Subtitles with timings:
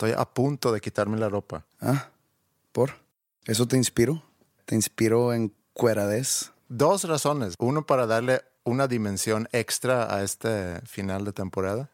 [0.00, 1.66] Estoy a punto de quitarme la ropa.
[1.78, 2.08] Ah,
[2.72, 2.92] ¿por?
[3.44, 4.22] ¿Eso te inspiró?
[4.64, 6.52] ¿Te inspiró en cueradez?
[6.70, 7.52] Dos razones.
[7.58, 11.90] Uno, para darle una dimensión extra a este final de temporada.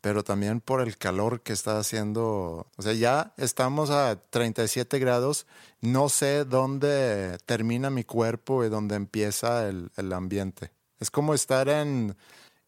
[0.00, 2.66] Pero también por el calor que está haciendo.
[2.76, 5.46] O sea, ya estamos a 37 grados.
[5.80, 10.72] No sé dónde termina mi cuerpo y dónde empieza el, el ambiente.
[10.98, 12.16] Es como estar en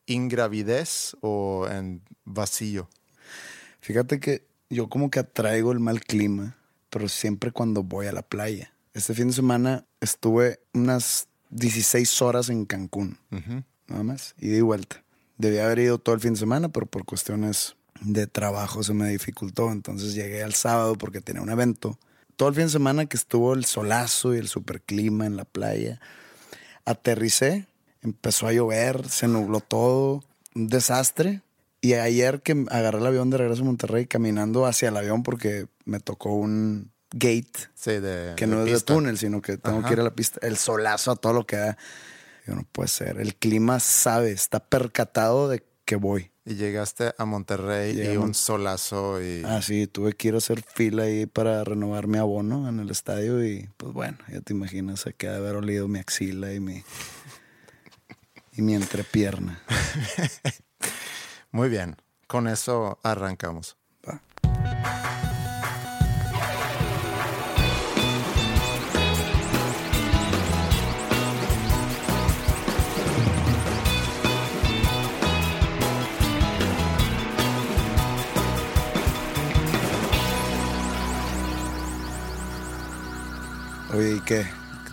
[0.07, 2.89] ingravidez o en vacío.
[3.81, 6.57] Fíjate que yo como que atraigo el mal clima,
[6.91, 8.73] pero siempre cuando voy a la playa.
[8.95, 13.19] Este fin de semana estuve unas 16 horas en Cancún,
[13.87, 15.03] nada más, y de vuelta.
[15.39, 19.09] Debía haber ido todo el fin de semana, pero por cuestiones de trabajo se me
[19.09, 19.73] dificultó.
[19.73, 21.99] Entonces llegué al sábado porque tenía un evento.
[22.37, 26.01] Todo el fin de semana que estuvo el solazo y el superclima en la playa.
[26.85, 27.67] Aterricé,
[28.03, 31.43] empezó a llover, se nubló todo, un desastre.
[31.83, 35.67] Y ayer que agarré el avión de regreso a Monterrey, caminando hacia el avión porque
[35.85, 38.35] me tocó un gate Sí, de.
[38.37, 39.89] que de no es de túnel, sino que tengo Ajá.
[39.89, 40.39] que ir a la pista.
[40.47, 41.77] El solazo a todo lo que da.
[42.47, 43.19] Digo, no puede ser.
[43.21, 46.31] El clima sabe, está percatado de que voy.
[46.45, 49.43] Y llegaste a Monterrey y un solazo y.
[49.45, 52.91] Ah, sí, tuve que ir a hacer fila ahí para renovar mi abono en el
[52.91, 56.83] estadio y pues bueno, ya te imaginas, se queda haber olido mi axila y mi,
[58.57, 59.61] y mi entrepierna.
[61.53, 61.97] Muy bien.
[62.27, 63.77] Con eso arrancamos.
[83.95, 84.47] Oye, ¿y qué?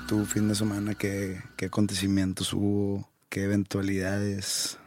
[0.07, 3.07] ¿Tu fin de semana qué, qué acontecimientos hubo?
[3.29, 4.78] ¿Qué eventualidades?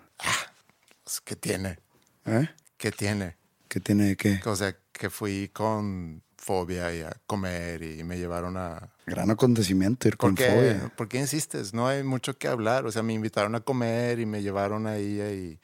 [1.21, 1.79] ¿Qué tiene?
[2.25, 2.49] ¿Eh?
[2.77, 3.37] ¿Qué tiene?
[3.69, 4.41] ¿Qué tiene de qué?
[4.47, 8.91] O sea, que fui con fobia y a comer y me llevaron a...
[9.07, 10.89] Gran acontecimiento ir ¿Por con qué, fobia.
[10.97, 11.73] ¿Por qué insistes?
[11.73, 12.85] No hay mucho que hablar.
[12.87, 15.59] O sea, me invitaron a comer y me llevaron ahí y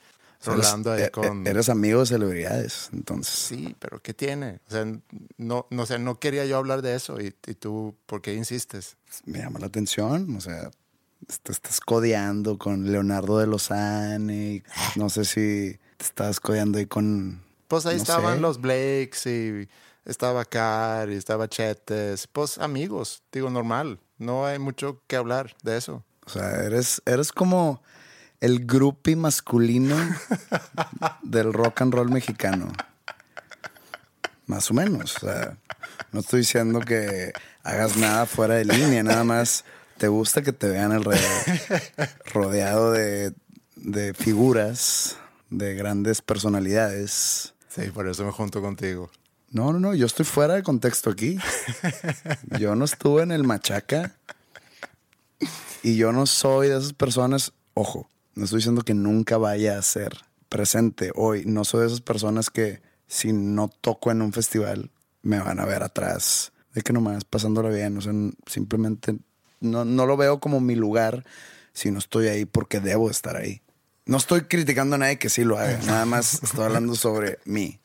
[0.45, 1.47] rolando ahí Eres- con...
[1.47, 3.35] e- Eres amigo de celebridades, entonces.
[3.35, 4.61] Sí, pero ¿qué tiene?
[4.69, 4.85] O sea,
[5.37, 8.35] no, no, o sea, no quería yo hablar de eso y, y tú, ¿por qué
[8.35, 8.97] insistes?
[9.25, 10.71] Me llama la atención, o sea,
[11.37, 14.63] te estás codeando con Leonardo de Lozane y
[14.97, 17.43] no sé si te estás codeando ahí con...
[17.69, 18.41] Pues ahí no estaban sé.
[18.41, 19.69] los Blakes y
[20.07, 22.27] estaba Car y estaba Chetes.
[22.29, 24.01] Pues amigos, digo, normal.
[24.17, 26.03] No hay mucho que hablar de eso.
[26.25, 27.83] O sea, eres, eres como
[28.41, 29.97] el groupie masculino
[31.23, 32.73] del rock and roll mexicano.
[34.47, 35.17] Más o menos.
[35.19, 35.59] O sea,
[36.13, 39.65] no estoy diciendo que hagas nada fuera de línea, nada más
[39.99, 41.29] te gusta que te vean alrededor,
[42.33, 43.35] rodeado de,
[43.77, 45.17] de figuras,
[45.51, 47.55] de grandes personalidades.
[47.69, 49.11] Sí, por eso me junto contigo.
[49.51, 51.39] No, no, no, yo estoy fuera de contexto aquí.
[52.59, 54.15] Yo no estuve en el machaca
[55.83, 59.83] y yo no soy de esas personas, ojo, no estoy diciendo que nunca vaya a
[59.83, 60.13] ser
[60.49, 64.91] presente hoy, no soy de esas personas que si no toco en un festival
[65.23, 68.13] me van a ver atrás, de que nomás pasándola bien, o sea,
[68.47, 69.17] simplemente
[69.61, 71.25] no, no lo veo como mi lugar
[71.73, 73.63] si no estoy ahí porque debo estar ahí.
[74.07, 77.81] No estoy criticando a nadie que sí lo haga, nada más estoy hablando sobre mí.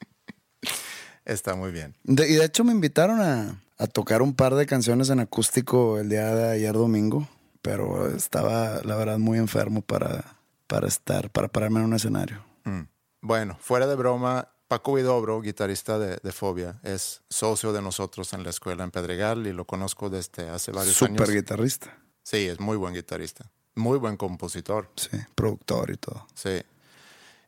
[1.26, 1.96] Está muy bien.
[2.04, 5.98] De- y de hecho me invitaron a, a tocar un par de canciones en acústico
[6.00, 7.28] el día de ayer domingo,
[7.62, 10.38] pero estaba la verdad muy enfermo para,
[10.68, 12.44] para estar, para pararme en un escenario.
[12.66, 12.82] Mm.
[13.22, 18.44] Bueno, fuera de broma, Paco Vidobro, guitarrista de, de Fobia, es socio de nosotros en
[18.44, 21.30] la escuela en Pedregal y lo conozco desde hace varios años.
[21.30, 23.52] guitarrista, Sí, es muy buen guitarrista.
[23.76, 24.90] Muy buen compositor.
[24.96, 26.28] sí, productor y todo.
[26.34, 26.62] Sí.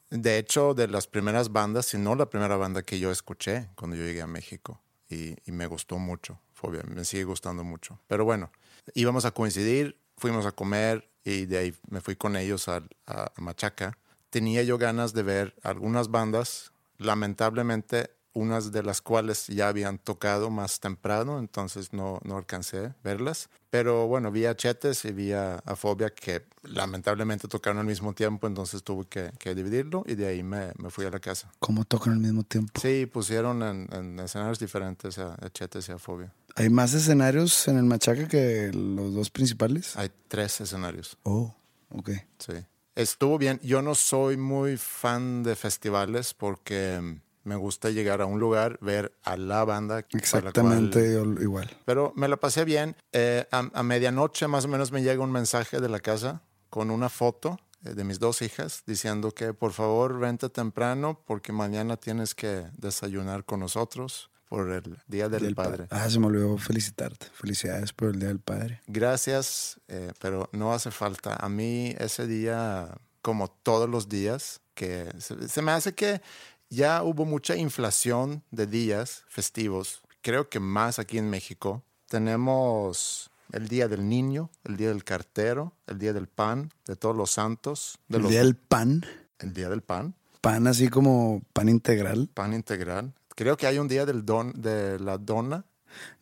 [0.10, 3.96] De hecho, de las primeras bandas, si no la primera banda que yo escuché cuando
[3.96, 4.82] yo llegué a México.
[5.10, 8.00] Y, y me gustó mucho, Fobia, me sigue gustando mucho.
[8.08, 8.52] Pero bueno,
[8.96, 13.32] íbamos a coincidir, fuimos a comer y de ahí me fui con ellos a, a
[13.38, 13.98] Machaca.
[14.32, 20.50] Tenía yo ganas de ver algunas bandas, lamentablemente unas de las cuales ya habían tocado
[20.50, 23.50] más temprano, entonces no, no alcancé a verlas.
[23.69, 28.13] Pero bueno, vi a Chetes y vi a, a Fobia que lamentablemente tocaron al mismo
[28.13, 31.50] tiempo, entonces tuve que, que dividirlo y de ahí me, me, fui a la casa.
[31.59, 32.80] ¿Cómo tocan al mismo tiempo?
[32.80, 36.33] Sí, pusieron en, en escenarios diferentes a, a, Chetes y a Fobia.
[36.56, 39.95] ¿Hay más escenarios en el Machaca que los dos principales?
[39.95, 41.18] Hay tres escenarios.
[41.24, 41.56] Oh,
[41.89, 42.12] ok.
[42.39, 42.53] Sí.
[42.95, 43.59] Estuvo bien.
[43.62, 49.13] Yo no soy muy fan de festivales porque me gusta llegar a un lugar, ver
[49.24, 50.06] a la banda.
[50.12, 51.38] Exactamente cual...
[51.42, 51.77] igual.
[51.86, 52.95] Pero me la pasé bien.
[53.12, 56.89] Eh, a, a, medianoche más o menos me llega un mensaje de la casa con
[56.89, 62.33] una foto de mis dos hijas diciendo que por favor vente temprano porque mañana tienes
[62.33, 65.88] que desayunar con nosotros por el Día del, del Padre.
[65.89, 67.27] Ah, se me olvidó felicitarte.
[67.33, 68.81] Felicidades por el Día del Padre.
[68.88, 71.36] Gracias, eh, pero no hace falta.
[71.36, 76.21] A mí ese día, como todos los días, que se, se me hace que
[76.69, 81.83] ya hubo mucha inflación de días festivos, creo que más aquí en México.
[82.07, 87.15] Tenemos el Día del Niño, el Día del Cartero, el Día del Pan, de todos
[87.15, 88.00] los santos.
[88.07, 88.31] De ¿El los...
[88.31, 89.06] Día del Pan?
[89.39, 90.15] El Día del Pan.
[90.42, 92.30] Pan así como pan integral.
[92.33, 93.13] Pan integral.
[93.36, 95.66] Creo que hay un día del don, de la dona.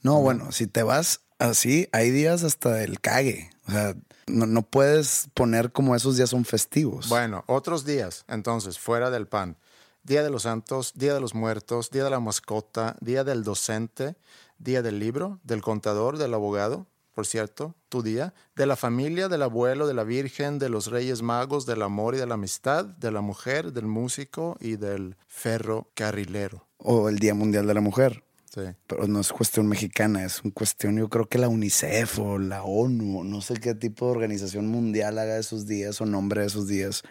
[0.01, 3.50] No, bueno, si te vas así, hay días hasta del cague.
[3.68, 3.95] O sea,
[4.27, 7.10] no, no puedes poner como esos días son festivos.
[7.10, 9.57] Bueno, otros días, entonces, fuera del pan.
[10.04, 14.16] Día de los Santos, Día de los Muertos, Día de la Mascota, Día del Docente,
[14.57, 19.44] Día del Libro, del Contador, del Abogado, por cierto, tu día, de la familia, del
[19.44, 23.12] abuelo, de la Virgen, de los Reyes Magos, del amor y de la amistad, de
[23.12, 26.68] la mujer, del músico y del ferrocarrilero.
[26.83, 28.24] O el Día Mundial de la Mujer.
[28.53, 28.62] Sí.
[28.85, 32.62] Pero no es cuestión mexicana, es una cuestión, yo creo que la UNICEF o la
[32.62, 37.01] ONU, no sé qué tipo de organización mundial haga esos días o nombre esos días.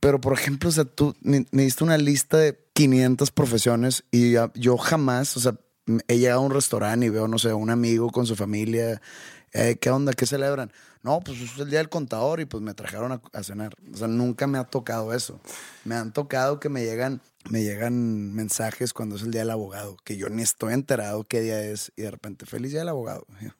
[0.00, 4.32] Pero, por ejemplo, o sea, tú me, me, diste una lista de 500 profesiones y
[4.54, 5.54] yo jamás, o sea,
[6.06, 9.00] he llegado a un restaurante y veo, no sé, un amigo con su familia.
[9.52, 10.12] Eh, ¿Qué onda?
[10.12, 10.72] ¿Qué celebran?
[11.02, 13.74] No, pues es el día del contador y pues me trajeron a, a, cenar.
[13.92, 15.40] O sea, nunca me ha tocado eso.
[15.84, 17.20] Me han tocado que me llegan,
[17.50, 21.40] me llegan mensajes cuando es el día del abogado, que yo ni estoy enterado qué
[21.40, 23.26] día es y de repente, feliz día del abogado.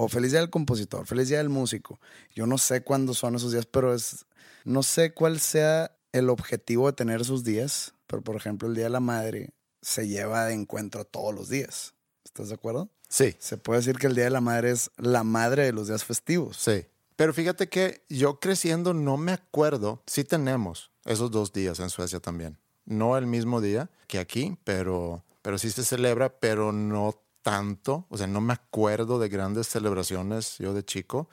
[0.00, 1.98] O feliz día del compositor, feliz día del músico.
[2.32, 4.26] Yo no sé cuándo son esos días, pero es,
[4.64, 8.84] no sé cuál sea el objetivo de tener esos días, pero por ejemplo el Día
[8.84, 9.50] de la Madre
[9.82, 11.94] se lleva de encuentro todos los días.
[12.24, 12.88] ¿Estás de acuerdo?
[13.08, 13.34] Sí.
[13.40, 16.04] Se puede decir que el Día de la Madre es la madre de los días
[16.04, 16.58] festivos.
[16.58, 16.86] Sí.
[17.16, 22.20] Pero fíjate que yo creciendo no me acuerdo, sí tenemos esos dos días en Suecia
[22.20, 22.56] también.
[22.88, 28.06] No el mismo día que aquí, pero, pero sí se celebra, pero no tanto.
[28.08, 31.28] O sea, no me acuerdo de grandes celebraciones yo de chico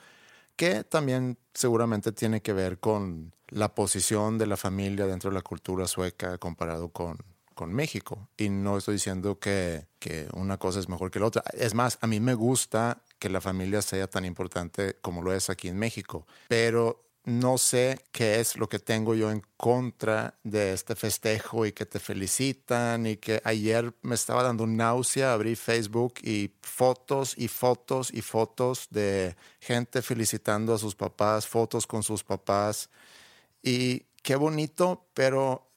[0.55, 5.41] que también seguramente tiene que ver con la posición de la familia dentro de la
[5.41, 7.17] cultura sueca comparado con,
[7.53, 8.29] con México.
[8.37, 11.43] Y no estoy diciendo que, que, una cosa es mejor que la otra.
[11.53, 15.49] Es más, a mí me gusta que la familia sea tan importante como lo es
[15.49, 20.73] aquí en México, pero no sé qué es lo que tengo yo en contra de
[20.73, 26.15] este festejo y que te felicitan y que ayer me estaba dando náusea, abrí Facebook
[26.21, 32.23] y fotos y fotos y fotos de gente felicitando a sus papás, fotos con sus
[32.23, 32.89] papás
[33.63, 35.67] y qué bonito, pero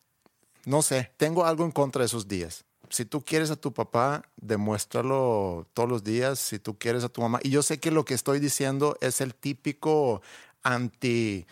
[0.67, 2.67] no sé, tengo algo en contra de esos días.
[2.91, 6.39] Si tú quieres a tu papá, demuéstralo todos los días.
[6.39, 7.39] Si tú quieres a tu mamá.
[7.43, 10.23] Y yo sé que lo que estoy diciendo es el típico
[10.63, 11.47] anti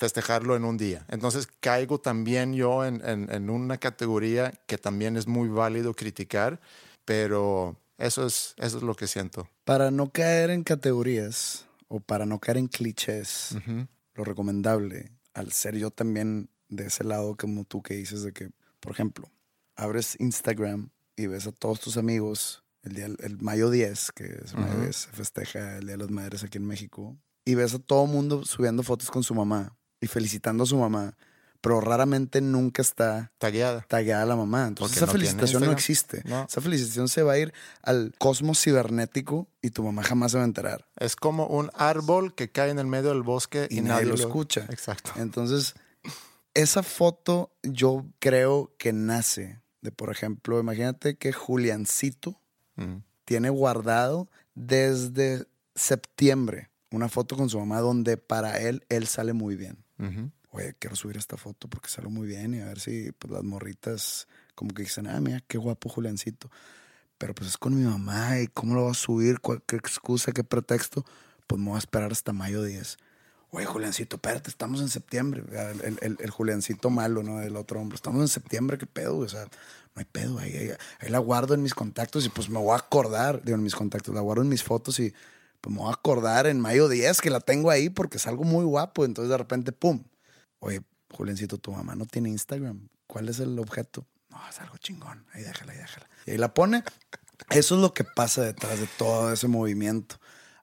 [0.00, 1.04] festejarlo en un día.
[1.08, 6.58] Entonces caigo también yo en, en, en, una categoría que también es muy válido criticar,
[7.04, 9.48] pero eso es, eso es lo que siento.
[9.64, 13.88] Para no caer en categorías o para no caer en clichés, uh -huh.
[14.14, 18.50] lo recomendable, al ser yo también de ese lado como tú que dices de que,
[18.80, 19.28] por ejemplo,
[19.76, 24.54] abres Instagram y ves a todos tus amigos el día el mayo 10, que es
[24.54, 24.92] uh -huh.
[24.92, 28.44] se festeja el Día de las Madres aquí en México, y ves a todo mundo
[28.44, 31.16] subiendo fotos con su mamá y felicitando a su mamá,
[31.60, 34.66] pero raramente nunca está tagueada, tagueada la mamá.
[34.66, 36.22] Entonces esa no felicitación no existe.
[36.24, 36.46] No.
[36.48, 40.44] Esa felicitación se va a ir al cosmos cibernético y tu mamá jamás se va
[40.44, 40.86] a enterar.
[40.96, 44.06] Es como un árbol que cae en el medio del bosque y, y nadie, nadie,
[44.06, 44.66] lo escucha.
[44.70, 45.12] Exacto.
[45.16, 45.74] Entonces,
[46.54, 52.40] esa foto yo creo que nace de, por ejemplo, imagínate que Juliancito
[52.76, 52.96] mm.
[53.24, 59.56] tiene guardado desde septiembre una foto con su mamá donde para él él sale muy
[59.56, 59.78] bien.
[59.98, 60.30] Uh -huh.
[60.50, 63.44] oye, quiero subir esta foto porque salió muy bien y a ver si pues, las
[63.44, 66.50] morritas como que dicen, ah, mira, qué guapo Juliancito.
[67.18, 70.32] Pero pues es con mi mamá y cómo lo va a subir, ¿Cuál, qué excusa,
[70.32, 71.04] qué pretexto.
[71.46, 72.96] Pues me voy a esperar hasta mayo 10.
[73.52, 75.42] Oye, Juliancito, espérate, estamos en septiembre.
[75.84, 77.38] El, el, el, Juliancito malo, ¿no?
[77.38, 77.96] Del otro hombre.
[77.96, 79.18] Estamos en septiembre, ¿qué pedo?
[79.18, 79.50] O sea, no
[79.96, 80.38] hay pedo.
[80.38, 80.70] Ahí, ahí,
[81.00, 83.74] ahí, la guardo en mis contactos y pues me voy a acordar, digo, en mis
[83.74, 85.12] contactos, la guardo en mis fotos y
[85.60, 88.44] pues me voy a acordar en mayo 10 que la tengo ahí porque es algo
[88.44, 89.04] muy guapo.
[89.04, 90.04] Entonces de repente, ¡pum!
[90.58, 92.88] Oye, Juliancito, tu mamá no tiene Instagram.
[93.06, 94.06] ¿Cuál es el objeto?
[94.30, 95.26] No, es algo chingón.
[95.32, 96.08] Ahí déjala, ahí déjala.
[96.26, 96.84] Y ahí la pone.
[97.50, 100.16] Eso es lo que pasa detrás de todo ese movimiento.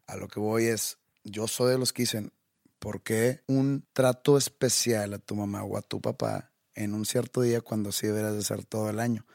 [0.06, 2.32] A lo que voy es, yo soy de los que dicen,
[2.80, 7.42] ¿por qué un trato especial a tu mamá o a tu papá en un cierto
[7.42, 9.26] día cuando sí deberías de ser todo el año?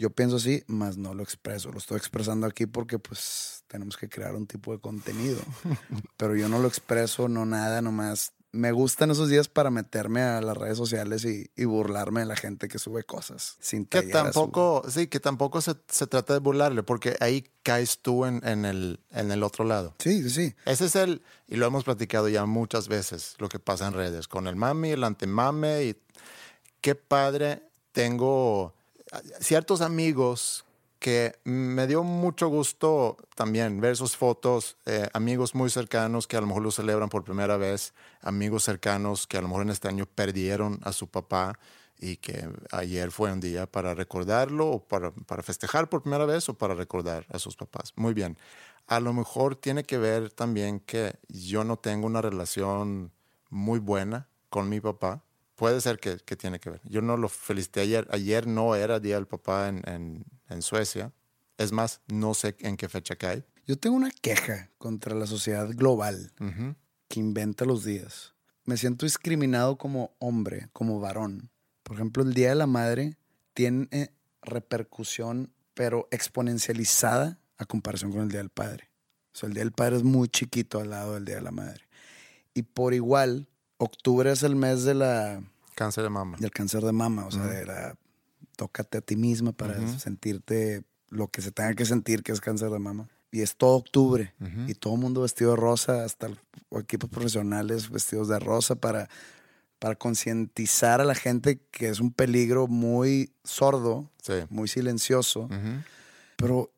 [0.00, 1.70] Yo pienso así, más no lo expreso.
[1.70, 5.40] Lo estoy expresando aquí porque pues tenemos que crear un tipo de contenido.
[6.16, 10.40] Pero yo no lo expreso, no nada, nomás me gustan esos días para meterme a
[10.40, 13.58] las redes sociales y, burlarme de la gente que sube cosas.
[13.60, 15.74] Sin que tampoco, sí, que tampoco se,
[16.06, 19.94] trata de burlarle, porque ahí caes tú en, en, el, en el otro lado.
[19.98, 20.54] Sí, sí, sí.
[20.64, 24.26] Ese es el, y lo hemos platicado ya muchas veces, lo que pasa en redes,
[24.28, 25.96] con el mami, el antemame, y
[26.80, 28.74] qué padre, tengo
[29.40, 30.64] ciertos amigos
[31.00, 36.42] que me dio mucho gusto también ver sus fotos, eh, amigos muy cercanos que a
[36.42, 39.88] lo mejor lo celebran por primera vez, amigos cercanos que a lo mejor en este
[39.88, 41.58] año perdieron a su papá
[41.98, 46.48] y que ayer fue un día para recordarlo o para, para festejar por primera vez
[46.50, 47.92] o para recordar a sus papás.
[47.96, 48.36] Muy bien.
[48.86, 53.10] A lo mejor tiene que ver también que yo no tengo una relación
[53.48, 55.22] muy buena con mi papá
[55.60, 56.80] puede ser que, que, tiene que ver.
[56.84, 58.08] Yo no lo felicité ayer.
[58.12, 61.12] Ayer no era Día del Papá en, en, en, Suecia.
[61.58, 63.44] Es más, no sé en qué fecha cae.
[63.66, 66.32] Yo tengo una queja contra la sociedad global
[67.08, 68.32] que inventa los días.
[68.64, 71.50] Me siento discriminado como hombre, como varón.
[71.82, 73.18] Por ejemplo, el Día de la Madre
[73.52, 78.88] tiene repercusión, pero exponencializada a comparación con el Día del Padre.
[79.34, 81.50] O sea, el Día del Padre es muy chiquito al lado del Día de la
[81.50, 81.84] Madre.
[82.54, 83.46] Y por igual,
[83.80, 85.42] octubre es el mes de la...
[85.74, 86.36] Cáncer de mama.
[86.38, 87.96] Del cáncer de mama, o sea, de la...
[88.56, 92.70] Tócate a ti misma para sentirte lo que se tenga que sentir que es cáncer
[92.70, 93.08] de mama.
[93.32, 94.34] Y es todo octubre.
[94.66, 96.28] Y todo el mundo vestido de rosa, hasta
[96.72, 99.08] equipos profesionales vestidos de rosa para,
[99.78, 104.10] para concientizar a la gente que es un peligro muy sordo,
[104.50, 105.48] muy silencioso.
[106.36, 106.70] Pero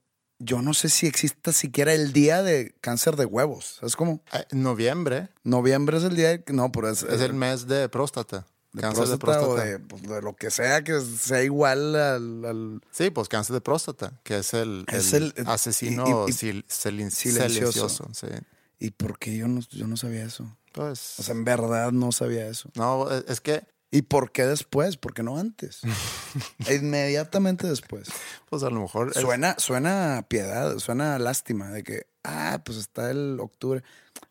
[0.44, 3.76] yo no sé si exista siquiera el día de cáncer de huevos.
[3.80, 4.22] ¿Sabes cómo?
[4.32, 5.28] Eh, noviembre.
[5.44, 8.46] Noviembre es el día de, No, pero es, es, el mes de próstata.
[8.78, 9.80] cáncer de próstata.
[9.88, 14.38] Pues, de, lo que sea que sea igual al, Sí, pues cáncer de próstata, que
[14.38, 16.26] es el, el, asesino
[16.68, 18.08] silencioso.
[18.12, 18.28] sí.
[18.78, 20.56] ¿Y por qué yo no, yo no sabía eso?
[20.72, 21.20] Pues...
[21.20, 22.68] O sea, en verdad no sabía eso.
[22.74, 23.62] No, es que
[23.94, 24.96] ¿Y por qué después?
[24.96, 25.82] ¿Por qué no antes?
[26.70, 28.08] Inmediatamente después.
[28.48, 29.12] Pues a lo mejor.
[29.12, 33.82] Suena, suena piedad, suena lástima de que, ah, pues está el octubre.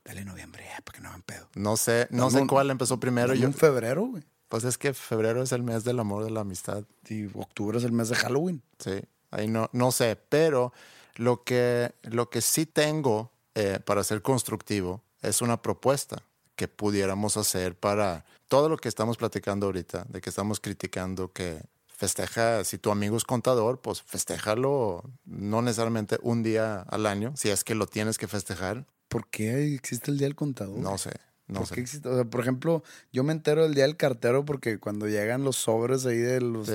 [0.04, 1.48] Dale noviembre, ya, para que no hagan pedo.
[1.54, 3.36] No sé, no, sé cuál empezó primero.
[3.36, 4.24] Yo en febrero, güey.
[4.50, 6.84] Pues es que febrero es el mes del amor, de la amistad.
[7.08, 8.64] Y octubre es el mes de Halloween.
[8.80, 9.00] Sí,
[9.30, 10.74] ahí no, no sé, pero
[11.18, 16.24] lo que, lo que sí tengo eh, para ser constructivo es una propuesta
[16.62, 21.60] que pudiéramos hacer para todo lo que estamos platicando ahorita, de que estamos criticando que
[21.88, 27.50] festeja, si tu amigo es contador, pues festéjalo no necesariamente un día al año, si
[27.50, 28.86] es que lo tienes que festejar.
[29.08, 30.78] ¿Por qué existe el Día del Contador?
[30.78, 31.10] No sé.
[31.48, 31.80] No sé.
[31.80, 32.08] Existe?
[32.08, 35.56] O sea, por ejemplo, yo me entero del Día del Cartero porque cuando llegan los
[35.56, 36.70] sobres ahí de los,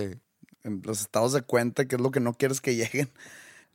[0.64, 3.12] los estados de cuenta, que es lo que no quieres que lleguen,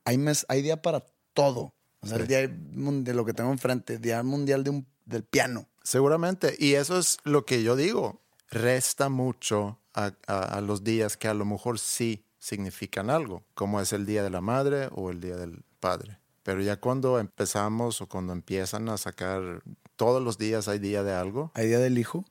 [0.04, 1.74] hay, mes, hay día para todo.
[2.02, 5.71] O sea, el día de lo que tengo enfrente, Día Mundial de un, del Piano.
[5.84, 6.56] Seguramente.
[6.58, 8.22] Y eso es lo que yo digo.
[8.50, 14.06] Resta mucho a, los días que a lo mejor sí significan algo, como es el
[14.06, 16.20] Día de la Madre o el Día del Padre.
[16.44, 19.64] Pero ya cuando empezamos o cuando empiezan a sacar,
[19.96, 21.52] todos los días hay día de algo.
[21.54, 22.26] ¿Hay Día del Hijo?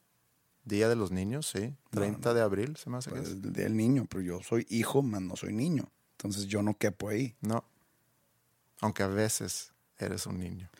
[0.64, 1.74] Día de los Niños, sí.
[1.90, 5.02] 30 de abril, se me hace pues, El Día del Niño, pero yo soy hijo,
[5.02, 5.90] más no soy niño.
[6.12, 7.34] Entonces yo no quepo ahí.
[7.40, 7.64] No.
[8.80, 10.70] Aunque a veces eres un niño.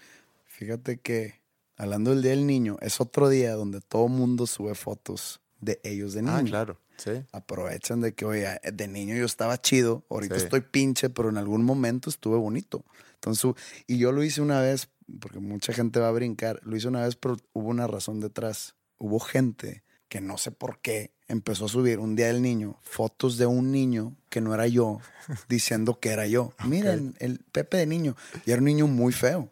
[0.44, 1.39] Fíjate que
[1.80, 6.12] hablando del Día del Niño, es otro día donde todo mundo sube fotos de ellos
[6.12, 6.36] de ah, niño.
[6.36, 6.80] Ah, claro.
[6.98, 7.12] Sí.
[7.32, 11.64] Aprovechan de que, oye, de niño yo estaba chido, ahorita estoy pinche, pero en algún
[11.64, 12.84] momento estuve bonito.
[13.14, 13.54] Entonces,
[13.86, 17.02] y yo lo hice una vez, porque mucha gente va a brincar, lo hice una
[17.02, 18.76] vez, pero hubo una razón detrás.
[18.98, 23.38] Hubo gente que no sé por qué empezó a subir un día del niño fotos
[23.38, 25.00] de un niño que no era yo,
[25.48, 26.52] diciendo que era yo.
[26.64, 28.16] Miren, el Pepe de niño.
[28.46, 29.48] Y era un niño muy feo,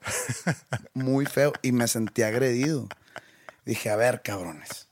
[0.94, 1.52] muy feo.
[1.62, 2.88] Y me sentí agredido.
[3.64, 4.88] Dije, a ver, cabrones.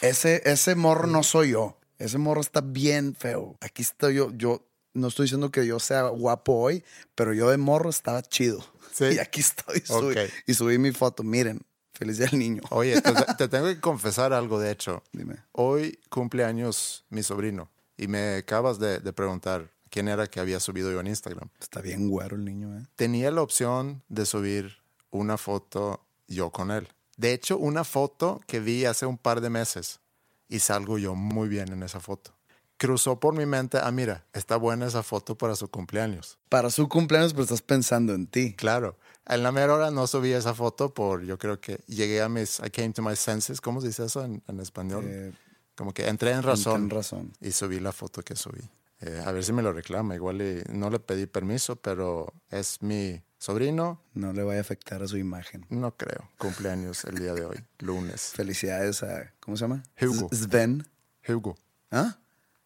[0.00, 1.78] Ese, ese morro no soy yo.
[1.98, 3.56] Ese morro está bien feo.
[3.60, 4.30] Aquí estoy yo.
[4.32, 8.64] Yo no estoy diciendo que yo sea guapo hoy, pero yo de morro estaba chido.
[8.92, 9.04] Sí.
[9.14, 9.80] Y aquí estoy.
[9.80, 10.32] subí- Ok.
[10.46, 11.22] y subí mi foto.
[11.22, 11.60] Miren,
[12.02, 12.62] feliz día del niño.
[12.70, 15.04] Oye, te, te tengo que confesar algo, de hecho.
[15.12, 15.36] Dime.
[15.52, 20.58] Hoy cumple años mi sobrino y me acabas de, de preguntar quién era que había
[20.58, 21.48] subido yo en Instagram.
[21.60, 22.86] Está bien güero el niño, ¿eh?
[22.96, 24.78] Tenía la opción de subir
[25.10, 26.88] una foto yo con él.
[27.16, 30.00] De hecho, una foto que vi hace un par de meses
[30.48, 32.34] y salgo yo muy bien en esa foto.
[32.78, 36.36] Cruzó por mi mente, ah, mira, está buena esa foto para su cumpleaños.
[36.48, 38.54] Para su cumpleaños, pero estás pensando en ti.
[38.54, 38.96] Claro.
[39.26, 42.58] En la mera hora no subí esa foto por, yo creo que llegué a mis,
[42.60, 43.60] I came to my senses.
[43.60, 45.04] ¿Cómo se dice eso en, en español?
[45.06, 45.32] Eh,
[45.76, 46.82] Como que entré en razón.
[46.84, 47.32] en razón.
[47.40, 48.60] Y subí la foto que subí.
[49.00, 50.14] Eh, a ver si me lo reclama.
[50.14, 54.00] Igual y no le pedí permiso, pero es mi sobrino.
[54.14, 55.66] No le vaya a afectar a su imagen.
[55.70, 56.28] No creo.
[56.38, 58.20] Cumpleaños el día de hoy, lunes.
[58.34, 59.32] Felicidades a.
[59.40, 59.82] ¿Cómo se llama?
[60.00, 60.28] Hugo.
[60.32, 60.88] Sven.
[61.28, 61.56] Hugo.
[61.90, 62.18] ¿Ah?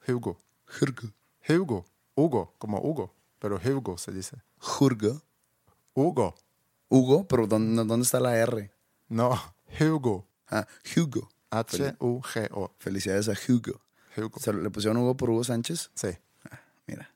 [0.09, 0.39] Hugo.
[0.79, 1.09] Jurgo.
[1.49, 1.85] Hugo.
[2.15, 3.15] Hugo, como Hugo.
[3.39, 4.37] Pero Hugo se dice.
[4.59, 5.23] Jurgo.
[5.95, 6.35] Hugo.
[6.89, 8.71] Hugo, pero ¿dónde, dónde está la R?
[9.09, 9.41] No,
[9.81, 10.27] Hugo.
[10.49, 10.67] Ah,
[10.97, 11.29] Hugo.
[11.51, 12.73] H-U-G-O.
[12.79, 13.81] Felicidades a Hugo.
[14.17, 14.39] Hugo.
[14.41, 15.91] ¿Se ¿Le pusieron Hugo por Hugo Sánchez?
[15.95, 16.09] Sí.
[16.87, 17.11] Mira,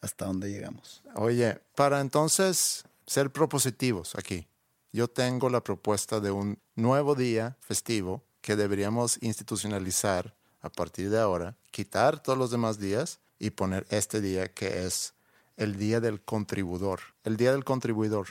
[0.00, 1.02] hasta dónde llegamos.
[1.14, 4.46] Oye, para entonces ser propositivos aquí,
[4.92, 11.18] yo tengo la propuesta de un nuevo día festivo que deberíamos institucionalizar a partir de
[11.18, 15.14] ahora, quitar todos los demás días y poner este día que es
[15.56, 18.28] el día del contribuidor, el día del contribuidor.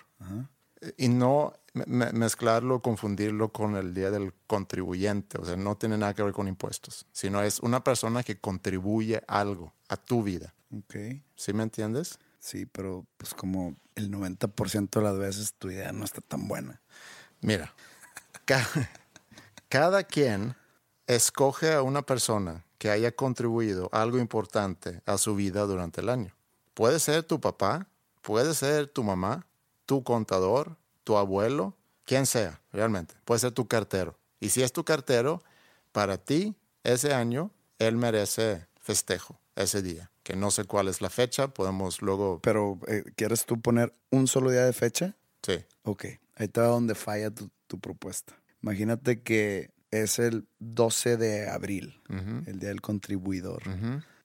[0.97, 5.97] Y no me- me- mezclarlo, confundirlo con el día del contribuyente, o sea, no tiene
[5.97, 10.53] nada que ver con impuestos, sino es una persona que contribuye algo a tu vida.
[10.75, 10.95] Ok.
[11.35, 12.19] ¿Sí me entiendes?
[12.39, 16.81] Sí, pero pues como el 90% de las veces tu idea no está tan buena.
[17.41, 17.73] Mira,
[18.45, 18.67] ca-
[19.69, 20.55] cada quien
[21.07, 26.35] escoge a una persona que haya contribuido algo importante a su vida durante el año.
[26.73, 27.87] Puede ser tu papá,
[28.21, 29.45] puede ser tu mamá,
[29.85, 33.15] tu contador, tu abuelo, quien sea, realmente.
[33.25, 34.17] Puede ser tu cartero.
[34.39, 35.43] Y si es tu cartero,
[35.91, 40.11] para ti, ese año, él merece festejo, ese día.
[40.23, 42.39] Que no sé cuál es la fecha, podemos luego...
[42.41, 45.15] Pero, eh, ¿quieres tú poner un solo día de fecha?
[45.43, 48.35] Sí, Ok, ahí está donde falla tu, tu propuesta.
[48.63, 53.61] Imagínate que es el 12 de abril, el día del contribuidor.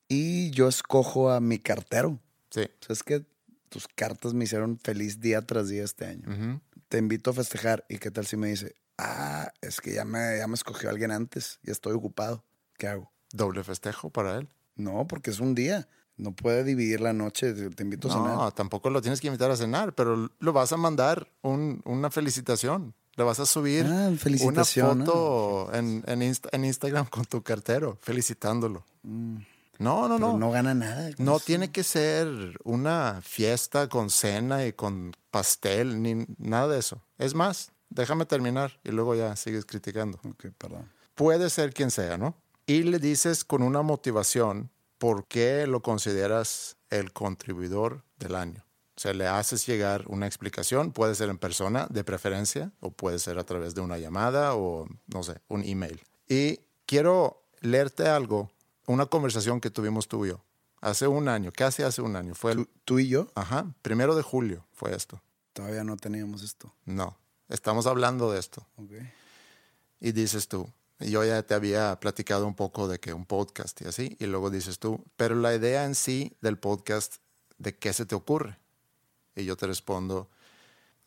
[0.09, 2.19] Y yo escojo a mi cartero.
[2.51, 2.63] sí.
[2.63, 3.25] O sea, es que
[3.71, 6.61] tus cartas me hicieron feliz día tras día este año.
[6.89, 7.87] Te invito a festejar.
[7.89, 11.11] ¿Y qué tal si me dice, ah, es que ya me, ya me escogió alguien
[11.13, 12.45] antes y estoy ocupado?
[12.77, 13.11] ¿Qué hago?
[13.33, 14.49] Doble festejo para él.
[14.77, 15.89] No, porque es un día.
[16.17, 17.53] No puede dividir la noche.
[17.55, 18.35] Te, invito a cenar.
[18.37, 22.11] No, tampoco lo tienes que invitar a cenar, pero lo vas a mandar un- una
[22.11, 22.93] felicitación.
[23.17, 24.17] Le vas a subir Ah, una
[25.05, 28.85] foto en, en Insta- en Instagram con tu cartero, felicitándolo.
[29.81, 30.17] No, no.
[30.17, 30.39] Pero no.
[30.39, 31.11] no gana nada.
[31.19, 32.29] No tiene que ser
[32.65, 37.03] una fiesta con cena y con pastel, ni nada de eso.
[37.19, 40.91] Es más, déjame terminar y luego ya sigues criticando Ok, perdón.
[41.15, 42.35] puede ser quien sea, ¿no?
[42.67, 48.65] Y le dices con una motivación por qué lo consideras el contribuidor del año.
[48.97, 53.19] O sea, le haces llegar una explicación, puede ser en persona, de preferencia, o puede
[53.19, 56.03] ser a través de una llamada o, no sé, un email.
[56.29, 58.51] Y quiero leerte algo,
[58.91, 60.43] una conversación que tuvimos tú y yo,
[60.81, 62.35] hace un año, casi hace un año.
[62.35, 65.21] Fue el, ¿Tú, tú y yo ajá, primero de julio fue esto.
[65.53, 66.73] todavía no teníamos esto.
[66.85, 67.17] No,
[67.49, 68.67] estamos hablando de esto.
[68.77, 68.93] Ok.
[70.01, 73.87] Y dices tú, yo ya te había platicado un poco de que un podcast y
[73.87, 77.17] así, y luego dices tú, pero la idea en sí del podcast,
[77.59, 78.59] ¿de qué se te ocurre?
[79.37, 80.29] Y yo te respondo,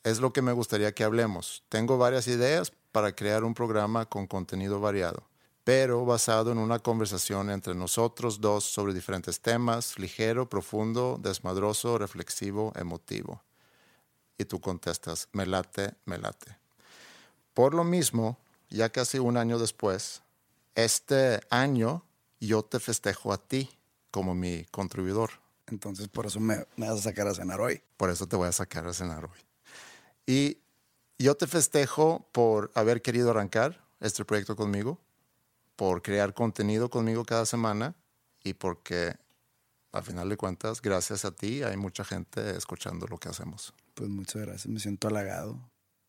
[0.04, 1.64] es lo que me gustaría que hablemos.
[1.70, 5.24] Tengo varias ideas para crear un programa con contenido variado,
[5.64, 12.74] pero basado en una conversación entre nosotros dos sobre diferentes temas, ligero, profundo, desmadroso, reflexivo,
[12.76, 13.42] emotivo.
[14.38, 16.58] Y tú contestas, me late, me late.
[17.54, 18.38] Por lo mismo,
[18.70, 20.22] ya casi un año después,
[20.76, 22.04] este año
[22.40, 23.70] yo te festejo a ti
[24.12, 25.32] como mi contribuidor.
[25.68, 27.82] Entonces, por eso me, me vas a sacar a cenar hoy.
[27.96, 29.40] Por eso te voy a sacar a cenar hoy.
[30.26, 30.58] Y
[31.18, 35.00] yo te festejo por haber querido arrancar este proyecto conmigo,
[35.84, 37.94] por crear contenido conmigo cada semana
[38.42, 39.18] y porque,
[39.92, 43.74] a final de cuentas, gracias a ti hay mucha gente escuchando lo que hacemos.
[43.94, 44.68] Pues muchas gracias.
[44.68, 45.60] Me siento halagado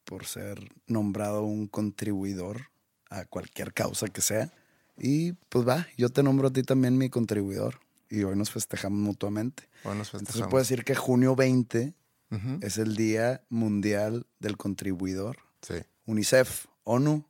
[0.04, 2.68] por ser nombrado un contribuidor
[3.10, 4.52] a cualquier causa que sea.
[4.96, 7.80] Y pues va, yo te nombro a ti también mi contribuidor.
[8.08, 9.64] Y hoy nos festejamos mutuamente.
[9.82, 10.50] Hoy nos Entonces festejamos.
[10.52, 11.94] puedo decir que junio 20
[12.30, 12.58] Ujú.
[12.60, 15.38] es el Día Mundial del Contribuidor.
[15.62, 15.74] Sí.
[16.06, 17.24] UNICEF, ONU,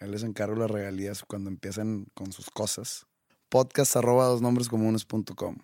[0.00, 3.06] Él les encargo las regalías cuando empiecen con sus cosas.
[3.50, 5.58] Podcast arroba dos nombres comunes.com.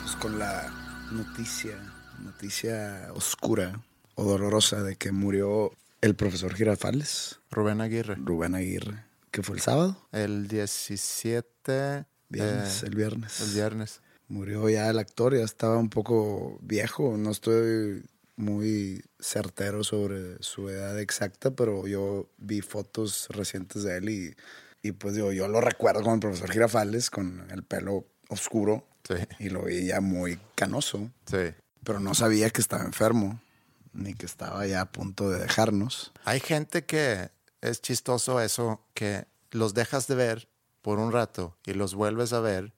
[0.00, 0.70] Pues con la
[1.12, 1.78] noticia,
[2.18, 3.80] noticia oscura
[4.14, 8.16] o dolorosa de que murió el profesor Girafales, Rubén Aguirre.
[8.16, 13.40] Rubén Aguirre, que fue el sábado, El 17 viernes, eh, el viernes.
[13.40, 14.00] el viernes.
[14.32, 17.18] Murió ya el actor, ya estaba un poco viejo.
[17.18, 18.02] No estoy
[18.36, 24.34] muy certero sobre su edad exacta, pero yo vi fotos recientes de él y,
[24.82, 29.16] y pues digo, yo lo recuerdo con el profesor Girafales, con el pelo oscuro Sí,
[29.38, 31.52] y lo veía muy canoso, sí.
[31.84, 33.42] pero no sabía que estaba enfermo
[33.92, 36.12] ni que estaba ya a punto de dejarnos.
[36.24, 37.28] Hay gente que
[37.60, 40.48] es chistoso eso, que los dejas de ver
[40.80, 42.72] por un rato y los vuelves a ver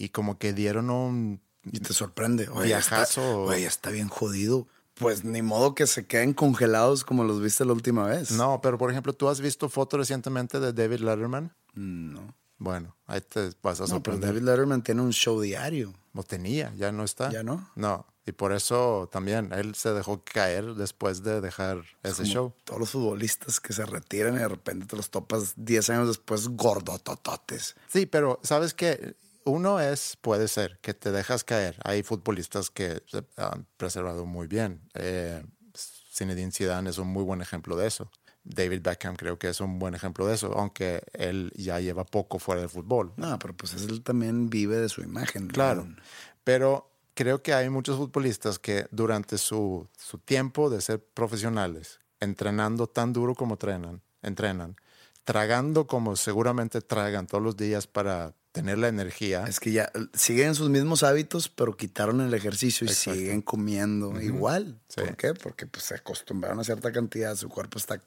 [0.00, 1.42] y como que dieron un...
[1.62, 2.48] Y te sorprende.
[2.48, 3.20] Oye, Viajazo.
[3.20, 4.66] Está, oye, está bien jodido.
[4.94, 8.30] Pues ni modo que se queden congelados como los viste la última vez.
[8.30, 11.54] No, pero por ejemplo, ¿tú has visto fotos recientemente de David Letterman?
[11.74, 12.34] No.
[12.56, 14.30] Bueno, ahí te vas a No, pero sorprender.
[14.30, 15.92] David Letterman tiene un show diario.
[16.14, 17.30] Lo tenía, ya no está.
[17.30, 17.70] ¿Ya no?
[17.76, 22.54] No, y por eso también él se dejó caer después de dejar ese Como show.
[22.64, 26.48] Todos los futbolistas que se retiran y de repente te los topas 10 años después
[26.48, 27.76] gordotototes.
[27.88, 31.76] Sí, pero sabes que uno es, puede ser, que te dejas caer.
[31.84, 34.88] Hay futbolistas que se han preservado muy bien.
[34.94, 38.10] Eh, Zinedine Zidane es un muy buen ejemplo de eso.
[38.42, 42.38] David Beckham creo que es un buen ejemplo de eso, aunque él ya lleva poco
[42.38, 43.12] fuera del fútbol.
[43.16, 45.48] No, pero pues él también vive de su imagen.
[45.48, 45.96] Claro, ¿no?
[46.42, 52.86] pero creo que hay muchos futbolistas que durante su, su tiempo de ser profesionales, entrenando
[52.86, 54.76] tan duro como entrenan, entrenan,
[55.24, 59.44] tragando como seguramente tragan todos los días para tener la energía.
[59.46, 63.18] Es que ya eh, siguen sus mismos hábitos, pero quitaron el ejercicio y Exacto.
[63.18, 64.80] siguen comiendo igual.
[64.88, 65.00] Sí.
[65.02, 65.34] ¿Por qué?
[65.34, 68.02] Porque pues, se acostumbraron a cierta cantidad, su cuerpo está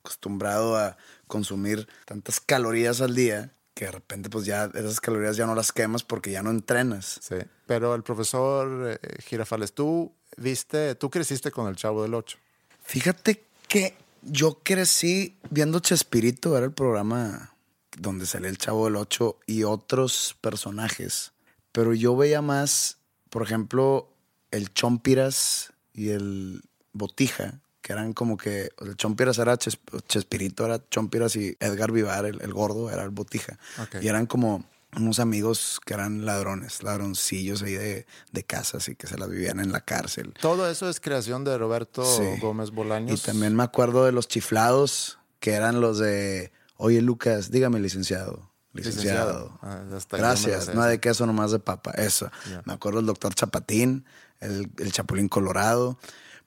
[0.00, 5.44] acostumbrado a consumir tantas calorías al día que de repente pues ya esas calorías ya
[5.44, 7.20] no las quemas porque ya no entrenas.
[7.22, 12.38] Sí, pero el profesor eh, Girafales, tú viste, tú creciste con el Chavo del Ocho.
[12.82, 17.54] Fíjate que yo crecí viendo Chespirito, era el programa
[17.96, 21.32] donde salía el Chavo del Ocho y otros personajes.
[21.72, 22.98] Pero yo veía más,
[23.30, 24.08] por ejemplo,
[24.50, 29.78] el Chompiras y el Botija, que eran como que el Chompiras era Ches-
[30.08, 33.58] Chespirito, era Chompiras y Edgar Vivar, el, el gordo, era el Botija.
[33.80, 33.96] Ok.
[34.02, 34.64] Y eran como
[34.96, 39.60] unos amigos que eran ladrones, ladroncillos ahí de, de casas y que se las vivían
[39.60, 40.32] en la cárcel.
[40.40, 42.40] Todo eso es creación de Roberto Sí.
[42.40, 43.20] Gómez Bolaños.
[43.20, 48.50] Y también me acuerdo de los chiflados, que eran los de, oye Lucas, dígame licenciado.
[48.72, 49.58] Licenciado.
[49.58, 49.58] Licenciado.
[49.62, 51.92] Ah, hasta Gracias, no de queso, nomás de papa.
[51.92, 52.30] Eso.
[52.64, 54.04] Me acuerdo del doctor Chapatín,
[54.40, 55.98] el, el Chapulín Colorado.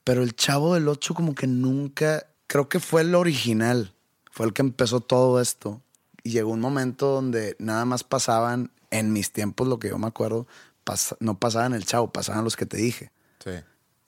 [0.03, 3.93] Pero el Chavo del Ocho como que nunca, creo que fue el original.
[4.31, 5.81] Fue el que empezó todo esto.
[6.23, 10.07] Y llegó un momento donde nada más pasaban, en mis tiempos, lo que yo me
[10.07, 10.47] acuerdo,
[10.85, 13.11] pas- no pasaban el Chavo, pasaban los que te dije.
[13.43, 13.51] Sí.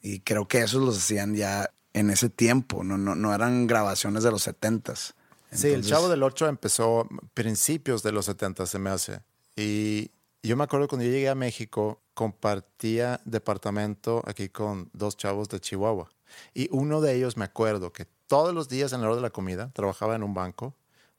[0.01, 4.23] Y creo que esos los hacían ya en ese tiempo, no, no, no eran grabaciones
[4.23, 5.13] de los setentas.
[5.51, 9.21] Sí, el Chavo del Ocho empezó principios de los 70, se me hace.
[9.55, 10.11] Y
[10.43, 15.59] yo me acuerdo cuando yo llegué a México, compartía departamento aquí con dos chavos de
[15.59, 16.09] Chihuahua.
[16.53, 19.29] Y uno de ellos me acuerdo que todos los días en la hora de la
[19.29, 20.73] comida trabajaba en un banco.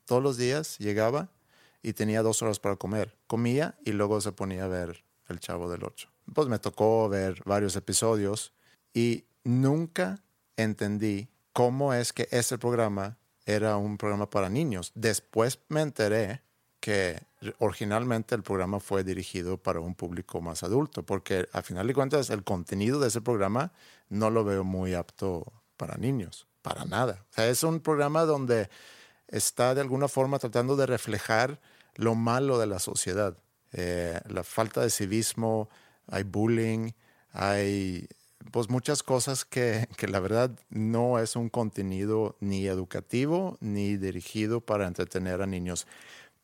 [0.07, 1.29] Todos los días llegaba
[1.83, 3.17] y tenía dos horas para comer.
[3.27, 6.09] Comía y luego se ponía a ver el Chavo del Ocho.
[6.35, 8.55] Pues me tocó ver varios episodios
[8.95, 10.25] y nunca
[10.57, 14.93] entendí cómo es que ese programa era un programa para niños.
[14.95, 16.43] Después me enteré
[16.81, 17.21] que
[17.59, 22.31] originalmente el programa fue dirigido para un público más adulto, porque al final de cuentas
[22.31, 23.73] el contenido de ese programa
[24.09, 27.25] no lo veo muy apto para niños, para nada.
[27.31, 28.69] O sea, es un programa donde
[29.29, 31.61] está de alguna forma tratando de reflejar
[31.95, 33.37] lo malo de la sociedad,
[33.75, 35.71] Eh, la falta de civismo,
[36.07, 36.93] hay bullying,
[37.33, 38.07] hay
[38.51, 44.61] pues muchas cosas que, que la verdad no es un contenido ni educativo ni dirigido
[44.61, 45.87] para entretener a niños.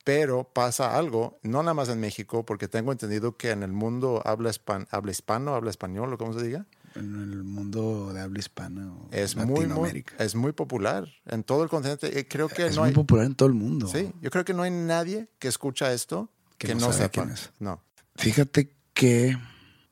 [0.04, 4.22] Pero pasa algo, no nada más en México, porque tengo entendido que en el mundo
[4.24, 8.38] habla, hispan- habla hispano, habla español, o como se diga, En el mundo de habla
[8.38, 10.14] hispana o es muy, muy, Latinoamérica.
[10.18, 12.18] es muy popular en todo el continente.
[12.18, 13.86] Y creo que es no muy hay, popular en todo el mundo.
[13.88, 17.10] sí, yo creo que no hay nadie que escucha esto Que que, no no, sepa.
[17.10, 17.50] quién es.
[17.58, 17.82] No.
[18.16, 19.36] Fíjate que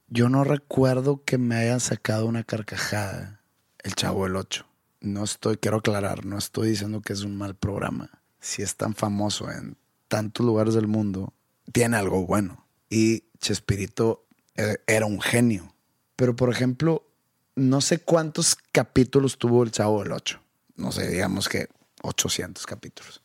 [0.09, 3.41] yo no recuerdo que me hayan sacado una carcajada
[3.83, 4.67] el Chavo del Ocho.
[5.01, 8.11] No estoy, quiero aclarar, no estoy diciendo que es un mal programa.
[8.41, 9.77] Si es tan famoso en
[10.09, 11.33] tantos lugares del mundo,
[11.73, 12.67] tiene algo bueno.
[12.91, 15.73] Y Chespirito eh, era un genio.
[16.17, 17.07] Pero, por ejemplo,
[17.55, 20.41] no sé cuántos capítulos tuvo el Chavo del 8.
[20.77, 21.69] No sé, digamos que
[22.03, 23.23] 800 capítulos.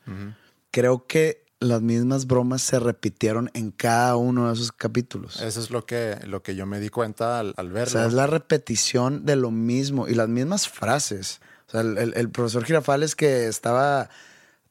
[0.71, 5.39] Creo que las mismas bromas se repitieron en cada uno de esos capítulos.
[5.41, 7.91] Eso es lo que, lo que yo me di cuenta al, al O verlo.
[7.91, 11.39] sea, es la repetición de lo mismo y las mismas frases.
[11.67, 14.09] O sea, el, el- el profesor Girafales que estaba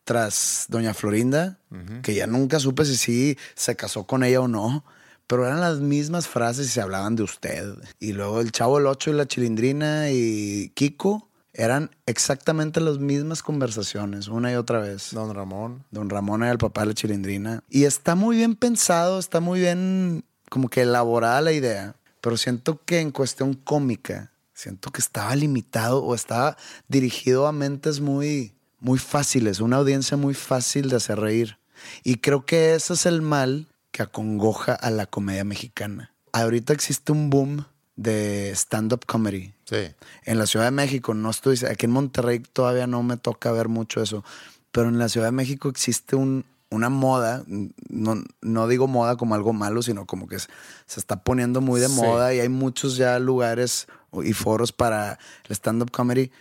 [0.05, 1.59] tras Doña Florinda,
[2.03, 4.85] que ya nunca supe si sí se casó con ella o no,
[5.29, 7.75] pero eran las mismas frases y se hablaban de usted.
[8.01, 11.30] Y luego el Chavo el Ocho y la Chilindrina y Kiko
[11.61, 15.11] eran exactamente las mismas conversaciones, una y otra vez.
[15.13, 15.85] Don Ramón.
[15.91, 17.63] Don Ramón era el papá de la chilindrina.
[17.69, 21.97] Y está muy bien pensado, está muy bien como que elaborada la idea.
[22.23, 26.57] Pero siento que en cuestión cómica, siento que estaba limitado o estaba
[26.89, 31.59] dirigido a mentes muy, muy fáciles, una audiencia muy fácil de hacer reír.
[32.03, 36.15] Y creo que ese es el mal que acongoja a la comedia mexicana.
[36.33, 39.95] Ahorita existe un boom de stand-up comedy Sí.
[40.25, 43.69] en la Ciudad de México, no estoy, aquí en Monterrey todavía no me toca ver
[43.69, 44.25] mucho eso,
[44.73, 47.45] pero en la Ciudad de México existe un, una moda,
[47.89, 50.49] no, no digo moda como algo malo, sino como que se,
[50.87, 51.95] se está poniendo muy de Sí.
[51.95, 53.87] moda y hay muchos ya lugares
[54.25, 56.33] y foros para el stand-up comedy.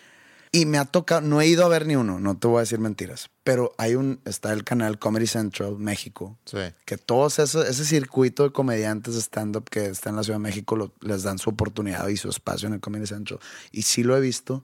[0.51, 2.61] Y me ha tocado, no he ido a ver ni uno, no te voy a
[2.61, 6.59] decir mentiras, pero hay un, está el canal Comedy Central México, Sí.
[6.85, 10.43] que todos eso, ese circuito de comediantes de stand-up que está en la Ciudad de
[10.43, 13.39] México lo- les dan su oportunidad y su espacio en el Comedy Central.
[13.71, 14.63] Y sí lo he visto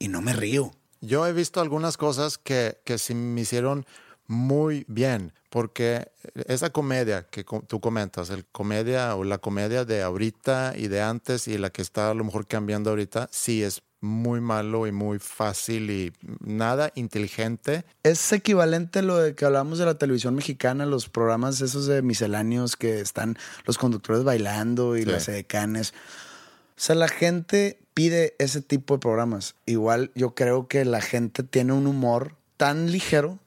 [0.00, 0.72] y no me río.
[1.00, 3.86] Yo he visto algunas cosas que, que sí me hicieron
[4.26, 6.10] muy bien, porque
[6.46, 11.46] esa comedia que tú comentas, el comedia o la comedia de ahorita y de antes
[11.46, 15.18] y la que está a lo mejor cambiando ahorita, sí es muy malo y muy
[15.18, 17.84] fácil y nada inteligente.
[18.02, 22.00] Es equivalente a lo de que hablamos de la televisión mexicana, los programas esos de
[22.02, 23.36] misceláneos que están
[23.66, 25.06] los conductores bailando y Sí.
[25.10, 25.92] las edecanes.
[25.92, 29.54] O sea, la gente pide ese tipo de programas.
[29.66, 33.38] Igual yo creo que la gente tiene un humor tan ligero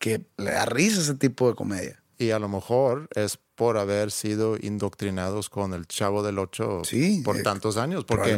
[0.00, 2.02] que le da risa ese tipo de comedia.
[2.18, 7.22] Y a lo mejor es por haber sido indoctrinados con el Chavo del Ocho Sí,
[7.24, 8.04] por eh, tantos años.
[8.04, 8.36] Porque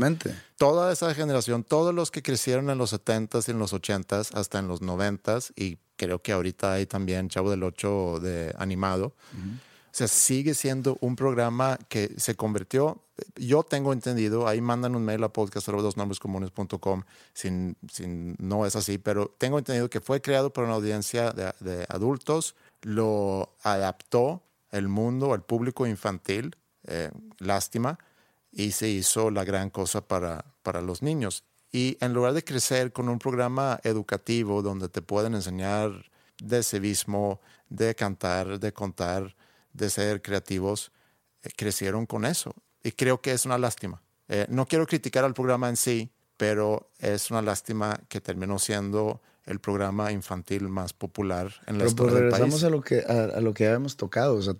[0.56, 4.58] toda esa generación, todos los que crecieron en los 70s y en los 80s, hasta
[4.58, 9.14] en los 90s, y creo que ahorita hay también Chavo del Ocho de animado.
[9.34, 13.02] O sea, sigue siendo un programa que se convirtió,
[13.36, 17.48] yo tengo entendido, ahí mandan un mail a podcast.com si,
[17.90, 18.06] si
[18.38, 22.54] no es así, pero tengo entendido que fue creado por una audiencia de, de adultos,
[22.82, 27.98] lo adaptó el mundo, el público infantil, eh, lástima,
[28.52, 31.44] y se hizo la gran cosa para, para los niños.
[31.70, 36.10] Y en lugar de crecer con un programa educativo donde te pueden enseñar
[36.42, 39.36] de civismo, de cantar, de contar,
[39.72, 40.92] de ser creativos,
[41.42, 42.54] eh, crecieron con eso.
[42.82, 44.02] Y creo que es una lástima.
[44.28, 49.20] Eh, no quiero criticar al programa en sí, pero es una lástima que terminó siendo
[49.48, 52.64] el programa infantil más popular en la Pero pues historia del regresamos país.
[52.64, 54.34] a lo que a, a lo que ya habíamos tocado.
[54.36, 54.54] O sea,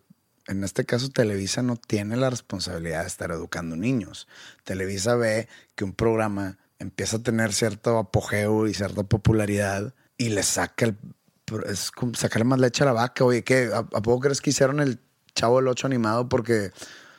[0.46, 4.26] en este caso, Televisa no tiene la responsabilidad de estar educando niños.
[4.64, 10.42] Televisa ve que un programa empieza a tener cierto apogeo y cierta popularidad y le
[10.42, 10.96] saca el.
[11.66, 13.24] Es como sacarle más leche a la vaca.
[13.24, 13.70] Oye, ¿qué?
[13.74, 14.98] ¿A, a poco crees que hicieron el
[15.34, 16.72] Chavo del 8 animado porque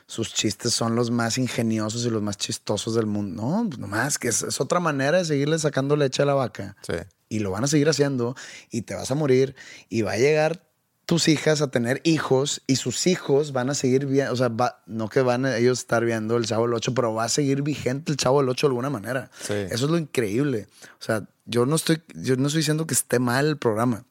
[0.06, 3.42] sus chistes son los más ingeniosos y los más chistosos del mundo?
[3.42, 6.76] No, pues nomás que es, es otra manera de seguirle sacando leche a la vaca
[6.82, 6.94] Sí.
[7.30, 8.36] Y lo van a seguir haciendo
[8.70, 9.56] y te vas a morir
[9.88, 10.66] y va a llegar
[11.06, 14.82] tus hijas a tener hijos y sus hijos van a seguir viendo, o sea, va-
[14.86, 17.62] no que van a ellos estar viendo el Chavo del 8, pero va a seguir
[17.62, 19.30] vigente el Chavo del 8 de alguna manera.
[19.40, 19.54] Sí.
[19.54, 20.68] Eso es lo increíble.
[21.00, 24.04] O sea, yo no estoy yo no estoy diciendo que esté mal el programa.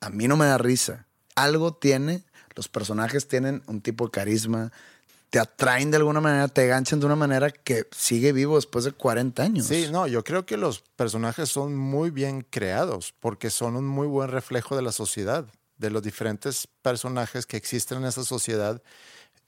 [0.00, 1.06] A mí no me da risa.
[1.34, 2.22] Algo tiene,
[2.54, 4.70] los personajes tienen un tipo de carisma,
[5.34, 8.92] te atraen de alguna manera, te ganchan de una manera que sigue vivo después de
[8.92, 9.66] 40 años.
[9.66, 14.06] Sí, no, yo creo que los personajes son muy bien creados porque son un muy
[14.06, 15.44] buen reflejo de la sociedad,
[15.76, 18.80] de los diferentes personajes que existen en esa sociedad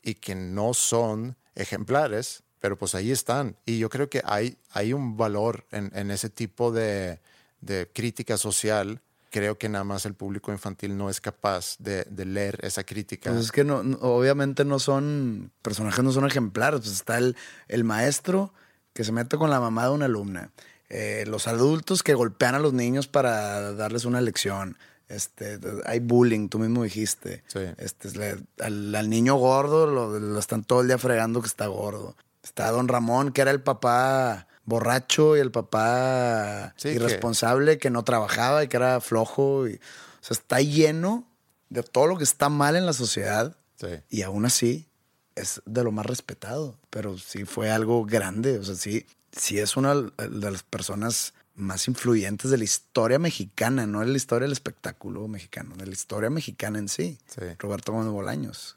[0.03, 3.57] y que no son ejemplares, pero pues ahí están.
[3.65, 7.21] Y yo creo que hay, hay un valor en, ese tipo de,
[7.61, 9.03] de crítica social.
[9.37, 13.31] Creo que nada más el público infantil no es capaz de, de leer esa crítica.
[13.31, 16.81] Pues es que no, no- obviamente no son, personajes no son ejemplares.
[16.81, 17.37] Pues está el,
[17.69, 18.55] el maestro
[18.95, 20.53] que se mete con la mamá de una alumna.
[20.89, 24.79] Eh, los adultos que golpean a los niños para darles una lección.
[25.09, 27.45] Este, hay bullying, tú mismo dijiste.
[27.49, 27.61] Sí.
[27.77, 31.67] Este, le- al, al niño gordo lo, lo están todo el día fregando que está
[31.67, 32.17] gordo.
[32.43, 37.91] Está don Ramón, que era el papá borracho y el papá Sí, que- irresponsable que...
[37.91, 39.67] no trabajaba y que era flojo.
[39.69, 39.79] Y, o
[40.21, 41.27] sea, está lleno
[41.71, 43.89] de todo lo que está mal en la sociedad Sí.
[44.11, 44.89] y aún así
[45.35, 46.79] es de lo más respetado.
[46.91, 48.59] Pero sí fue algo grande.
[48.59, 53.87] O sea, sí, sí es una de las personas más influyentes de la historia mexicana,
[53.87, 57.19] no de la historia del espectáculo mexicano, de la historia mexicana en sí.
[57.59, 58.77] Roberto Gómez Bolaños.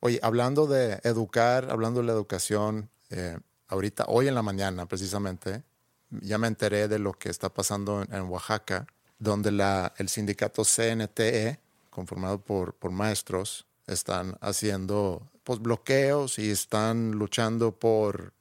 [0.00, 5.64] Oye, hablando de educar, hablando de la educación, eh, ahorita, hoy en la mañana precisamente,
[6.10, 8.86] ya me enteré de lo que está pasando en, Oaxaca,
[9.18, 9.50] donde
[9.96, 18.32] el sindicato CNTE, conformado por, por maestros, están haciendo pues, bloqueos y están luchando por,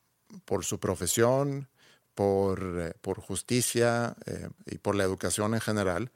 [0.45, 1.67] por su profesión,
[2.15, 6.12] por, eh, por justicia eh, y por la educación en general.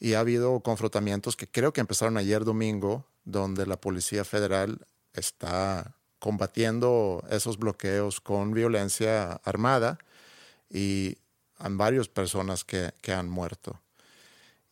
[0.00, 5.97] Y ha habido confrontamientos que creo que empezaron ayer domingo, donde la Policía Federal está
[6.18, 9.98] combatiendo esos bloqueos con violencia armada
[10.70, 11.18] y
[11.58, 13.80] han varias personas que, que han muerto.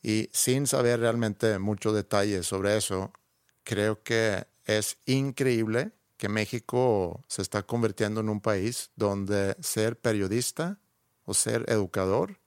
[0.02, 3.12] Y sin saber realmente mucho detalle sobre eso,
[3.64, 10.78] creo que es increíble que México se está convirtiendo en un país donde ser periodista
[11.24, 12.38] o ser educador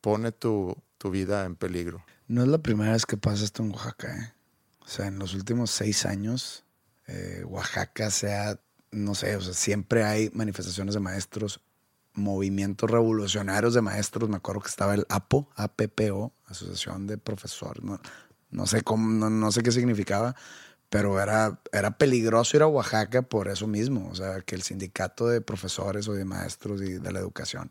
[0.00, 0.76] pone tu,
[1.10, 2.04] vida en peligro.
[2.28, 4.16] No es la primera vez que pasa esto en Oaxaca.
[4.16, 4.32] ¿eh?
[4.80, 6.64] O sea, en los últimos seis años,
[7.12, 8.58] eh, Oaxaca se ha,
[8.90, 11.60] no sé, o sea, siempre hay manifestaciones de maestros,
[12.14, 14.28] movimientos revolucionarios de maestros.
[14.28, 17.82] Me acuerdo que estaba el APO, APPO, Asociación de Profesores.
[17.82, 18.00] No,
[18.50, 20.34] no sé cómo, no sé qué significaba,
[20.88, 25.26] pero era, era peligroso ir a Oaxaca por eso mismo, o sea, que el sindicato
[25.26, 27.70] de profesores o de maestros y de la educación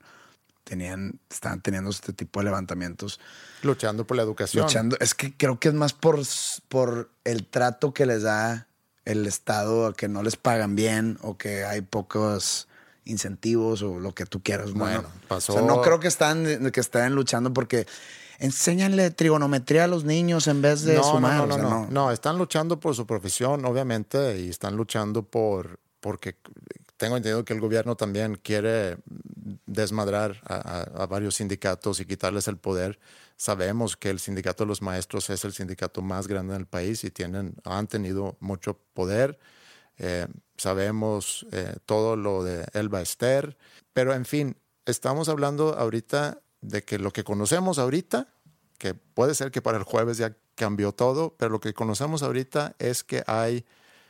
[0.64, 3.20] tenían, estaban teniendo este tipo de levantamientos.
[3.64, 4.64] Luchando por la educación.
[4.64, 6.20] Luchando, es que creo que es más por,
[6.68, 8.68] por el trato que les da
[9.06, 12.68] el Estado, que no les pagan bien o que hay pocos
[13.06, 14.74] incentivos o lo que tú quieras.
[14.74, 15.62] Bueno, pasó.
[15.62, 17.88] no creo que están, que estén luchando porque
[18.40, 21.48] enséñanle trigonometría a los niños en vez de no, sumar.
[21.48, 26.36] No, no, no, no, están luchando por su profesión, obviamente, y están luchando por, porque
[26.98, 28.98] tengo entendido que el gobierno también quiere
[29.72, 33.00] desmadrar a, varios sindicatos y quitarles el poder.
[33.38, 37.04] Sabemos que el sindicato de los maestros es el sindicato más grande en el país
[37.04, 39.40] y tienen, han tenido mucho poder.
[39.98, 43.58] Eh, sabemos eh, todo lo de Elba Ester,
[43.94, 48.28] pero en fin, estamos hablando ahorita de que lo que conocemos ahorita,
[48.78, 52.76] que puede ser que para el jueves ya cambió todo, pero lo que conocemos ahorita
[52.78, 53.66] es que hay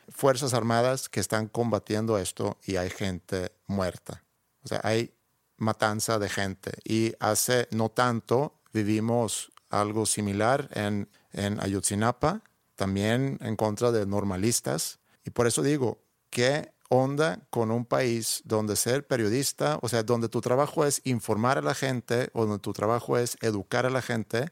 [0.08, 4.24] fuerzas armadas que están combatiendo esto y hay gente muerta.
[4.64, 5.14] O sea, hay
[5.62, 6.72] matanza de gente.
[6.84, 12.42] Y hace no tanto vivimos algo similar en, en Ayotzinapa,
[12.76, 14.98] también en contra de normalistas.
[15.24, 20.28] Y por eso digo, que onda con un país donde ser periodista, o sea, donde
[20.28, 24.02] tu trabajo es informar a la gente o donde tu trabajo es educar a la
[24.02, 24.50] gente,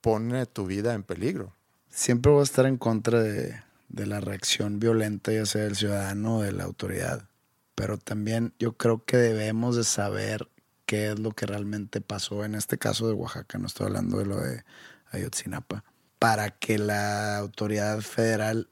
[0.00, 1.54] pone tu vida en peligro.
[1.88, 6.42] Siempre voy a estar en contra de, la reacción violenta, ya sea del ciudadano o
[6.42, 7.28] de la autoridad.
[7.80, 10.50] Pero también yo creo que debemos de saber
[10.84, 14.26] qué es lo que realmente pasó en este caso de Oaxaca, no estoy hablando de
[14.26, 14.64] lo de
[15.12, 15.82] Ayotzinapa,
[16.18, 18.68] para que la autoridad federal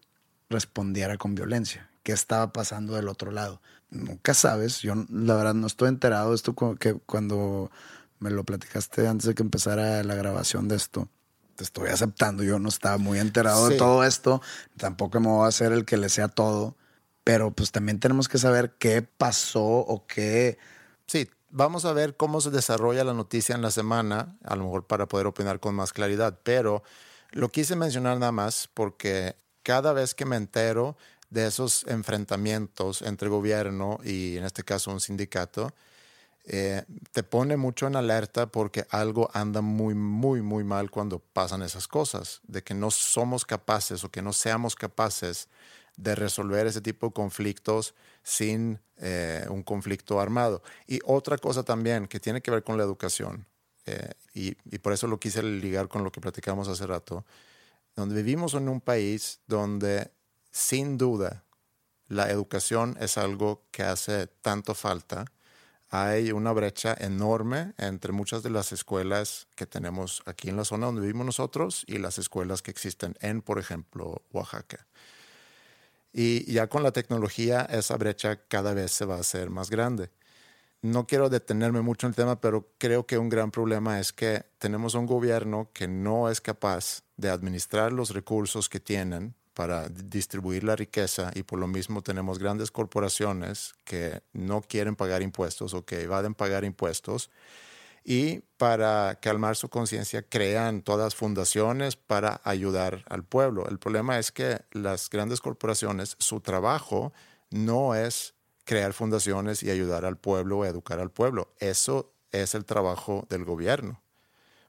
[0.50, 3.62] respondiera con violencia qué estaba pasando del otro lado.
[3.88, 7.70] Nunca sabes, yo la verdad no estoy enterado de esto que cuando
[8.18, 11.08] me lo platicaste antes de que empezara la grabación de esto.
[11.56, 14.42] Te estoy aceptando, yo no estaba muy enterado de todo esto,
[14.76, 16.76] tampoco me voy a hacer el que le sea todo,
[17.28, 20.56] pero pues también tenemos que saber qué pasó o qué...
[21.06, 24.86] Sí, vamos a ver cómo se desarrolla la noticia en la semana, a lo mejor
[24.86, 26.82] para poder opinar con más claridad, pero
[27.32, 30.96] lo quise mencionar nada más porque cada vez que me entero
[31.28, 35.74] de esos enfrentamientos entre gobierno y en este caso un sindicato,
[36.46, 41.60] eh, te pone mucho en alerta porque algo anda muy, muy, muy mal cuando pasan
[41.60, 45.50] esas cosas, de que no somos capaces o que no seamos capaces
[45.98, 50.62] de resolver ese tipo de conflictos sin eh, un conflicto armado.
[50.86, 53.46] Y otra cosa también que tiene que ver con la educación,
[53.84, 57.24] eh, y, y, por eso lo quise ligar con lo que platicamos hace rato,
[57.96, 60.12] donde vivimos en un país donde
[60.50, 61.44] sin duda,
[62.08, 65.26] la educación es algo que hace tanto falta.
[65.90, 70.86] Hay una brecha enorme entre muchas de las escuelas que tenemos aquí en la zona
[70.86, 74.86] donde vivimos nosotros y las escuelas que existen en, por ejemplo, Oaxaca.
[76.12, 80.10] Y ya con la tecnología esa brecha cada vez se va a hacer más grande.
[80.80, 84.44] No quiero detenerme mucho en el tema, pero creo que un gran problema es que
[84.58, 90.62] tenemos un gobierno que no es capaz de administrar los recursos que tienen para distribuir
[90.62, 95.84] la riqueza y por lo mismo tenemos grandes corporaciones que no quieren pagar impuestos o
[95.84, 97.28] que evaden pagar impuestos
[98.10, 103.68] y para calmar su conciencia crean todas fundaciones para ayudar al pueblo.
[103.68, 107.12] El problema es que las grandes corporaciones, su trabajo
[107.50, 108.32] no es
[108.64, 111.52] crear fundaciones y ayudar al pueblo, educar al pueblo.
[111.58, 114.00] Eso es el trabajo del gobierno.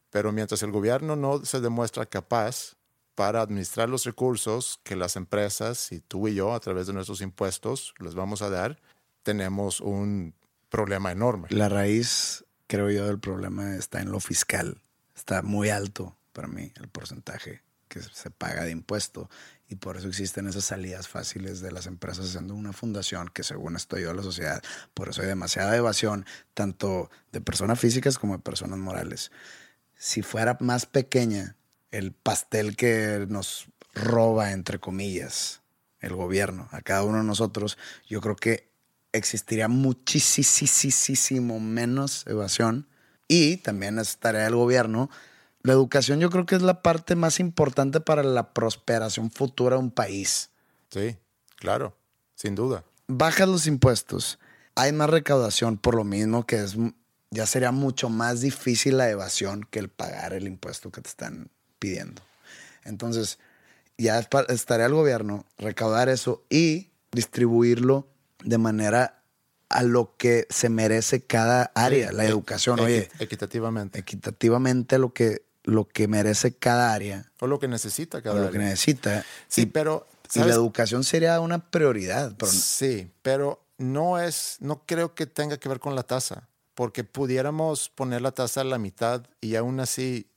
[0.09, 2.75] Pero mientras el gobierno no se demuestra capaz
[3.15, 7.21] para administrar los recursos que las empresas y tú y yo a través de nuestros
[7.21, 8.81] impuestos les vamos a dar,
[9.23, 10.35] tenemos un
[10.67, 11.47] problema enorme.
[11.51, 14.79] La raíz, creo yo, del problema está en lo fiscal.
[15.15, 19.27] Está muy alto para mí el porcentaje que se paga de impuesto
[19.67, 23.75] y por eso existen esas salidas fáciles de las empresas haciendo una fundación que según
[23.75, 24.61] esto ayuda a la sociedad.
[24.93, 29.31] Por eso hay demasiada evasión, tanto de personas físicas como de personas morales.
[29.97, 31.55] Si fuera más pequeña
[31.89, 35.63] el pastel que nos roba, entre comillas,
[36.01, 38.68] el gobierno a cada uno de nosotros, yo creo que
[39.11, 42.87] existiría muchísimo menos evasión
[43.27, 45.09] y también es tarea del gobierno
[45.61, 49.81] la educación yo creo que es la parte más importante para la prosperación futura de
[49.81, 50.51] un país.
[50.89, 51.17] Sí,
[51.57, 51.97] claro,
[52.35, 52.85] sin duda.
[53.07, 54.39] Bajas los impuestos,
[54.75, 56.75] hay más recaudación por lo mismo que es
[57.31, 61.51] ya sería mucho más difícil la evasión que el pagar el impuesto que te están
[61.77, 62.23] pidiendo.
[62.85, 63.37] Entonces,
[63.99, 68.07] ya estaría el gobierno recaudar eso y distribuirlo
[68.43, 69.21] de manera
[69.69, 73.99] a lo que se merece cada área, la educación, oye, equitativamente.
[73.99, 77.25] Equitativamente lo que lo que merece cada área.
[77.39, 78.47] O lo que necesita cada o área.
[78.47, 79.25] lo que necesita.
[79.47, 80.07] Sí, pero...
[80.33, 82.35] Y la educación sería una prioridad.
[82.45, 87.89] Sí, pero no es, no creo que tenga que ver con la tasa, porque pudiéramos
[87.89, 90.27] poner la tasa a la mitad y aún así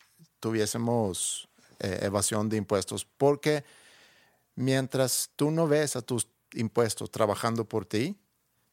[0.40, 1.48] tuviésemos
[1.78, 3.64] eh, evasión de impuestos, porque
[4.54, 8.18] mientras tú no ves a tus impuestos trabajando por ti,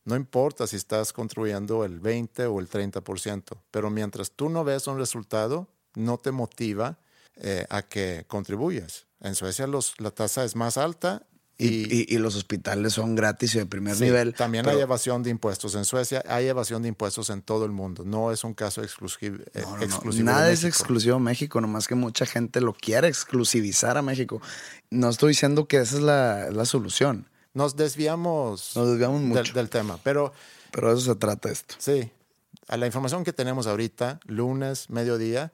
[0.06, 4.88] no importa si estás contribuyendo el 20 o el 30%, pero mientras tú no ves
[4.88, 7.00] un resultado, no te motiva
[7.36, 9.08] eh, a que contribuyas.
[9.22, 11.28] En Suecia los, la tasa es más alta
[11.62, 14.34] y, los hospitales son gratis y de primer nivel.
[14.34, 15.76] También hay evasión de impuestos.
[15.76, 18.06] En Suecia hay evasión de impuestos en todo el mundo.
[18.06, 19.38] No es un caso exclusivo.
[19.54, 19.66] Eh,
[20.24, 24.42] Nada es exclusivo a México, nomás que mucha gente lo quiere exclusivizar a México.
[24.90, 27.28] No estoy diciendo que esa es la, solución.
[27.60, 29.44] Nos desviamos, Nos desviamos mucho.
[29.44, 30.32] Del, del, tema, pero...
[30.72, 31.76] Pero eso se trata esto.
[31.78, 32.10] Sí.
[32.70, 35.52] A la información que tenemos ahorita, lunes, mediodía,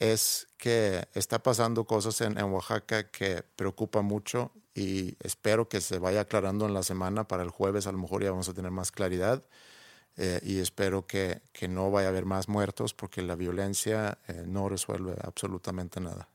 [0.00, 6.22] es que está pasando cosas en, Oaxaca que preocupa mucho y espero que se vaya
[6.22, 7.28] aclarando en la semana.
[7.28, 9.40] Para el jueves a lo mejor ya vamos a tener más claridad
[10.16, 14.42] eh, y espero que, que, no vaya a haber más muertos porque la violencia eh,
[14.48, 16.28] no resuelve absolutamente nada.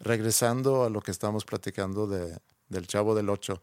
[0.00, 2.36] Regresando a lo que estamos platicando de,
[2.74, 3.62] del Chavo del Ocho,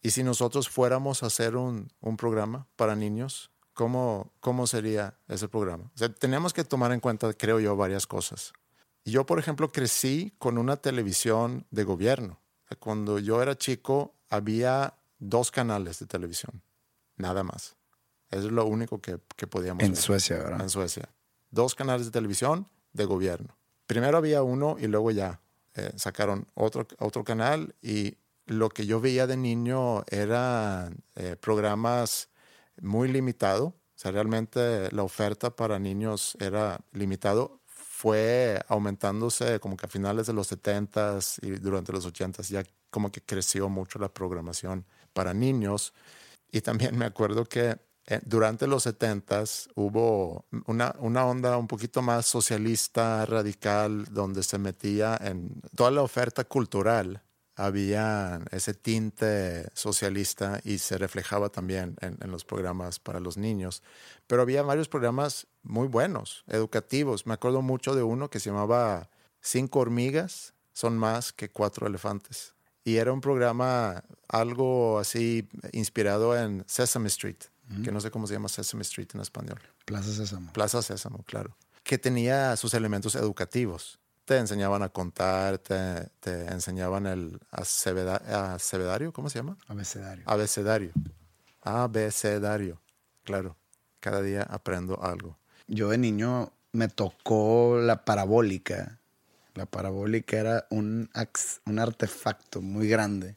[0.00, 5.48] y si nosotros fuéramos a hacer un, un programa para niños, ¿cómo, cómo sería ese
[5.48, 5.84] programa?
[5.94, 8.52] O sea, tenemos que tomar en cuenta, creo yo, varias cosas.
[9.04, 12.40] Yo, por ejemplo, crecí con una televisión de gobierno.
[12.78, 16.62] Cuando yo era chico, había dos canales de televisión,
[17.16, 17.76] nada más.
[18.30, 20.62] Eso es lo único que, que podíamos En Suecia, ¿verdad?
[20.62, 21.08] En Suecia.
[21.50, 23.56] Dos canales de televisión de gobierno.
[23.86, 25.40] Primero había uno y luego ya
[25.74, 28.16] eh, sacaron otro, otro canal y
[28.46, 32.30] lo que yo veía de niño eran eh, programas
[32.80, 33.66] muy limitado.
[33.66, 37.60] O sea, realmente la oferta para niños era limitado.
[37.66, 43.12] Fue aumentándose como que a finales de los 70s y durante los 80s ya como
[43.12, 45.94] que creció mucho la programación para niños.
[46.50, 52.02] Y también me acuerdo que eh, durante los 70s hubo una, una onda un poquito
[52.02, 57.22] más socialista, radical, donde se metía en toda la oferta cultural
[57.56, 63.82] había ese tinte socialista y se reflejaba también en, los programas para los niños.
[64.26, 67.26] Pero había varios programas muy buenos, educativos.
[67.26, 72.54] Me acuerdo mucho de uno que se llamaba Cinco hormigas son más que cuatro elefantes.
[72.84, 77.36] Y era un programa algo así inspirado en Sesame Street,
[77.84, 79.60] que no sé cómo se llama Sesame Street en español.
[79.84, 80.52] Plaza Sésamo.
[80.52, 81.56] Plaza Sésamo, claro.
[81.84, 84.00] Que tenía sus elementos educativos
[84.32, 88.22] te enseñaban a contar, te, te enseñaban el acebeda,
[89.12, 89.58] ¿cómo se llama?
[89.68, 90.24] Abecedario.
[90.26, 90.92] Abecedario.
[91.60, 92.80] Abecedario,
[93.24, 93.56] claro.
[94.00, 95.36] Cada día aprendo algo.
[95.68, 98.98] Yo de niño me tocó la parabólica.
[99.54, 101.10] La parabólica era un,
[101.66, 103.36] un artefacto muy grande.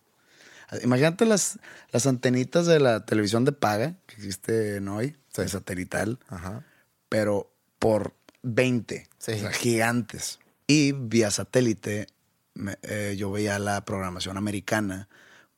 [0.81, 1.59] Imagínate las,
[1.91, 5.47] las antenitas de la televisión de paga que existe en hoy, sí.
[5.49, 6.63] satelital, Ajá.
[7.09, 9.31] pero por 20, sí.
[9.33, 10.39] o sea, gigantes.
[10.67, 12.07] Y vía satélite
[12.83, 15.07] eh, yo veía la programación americana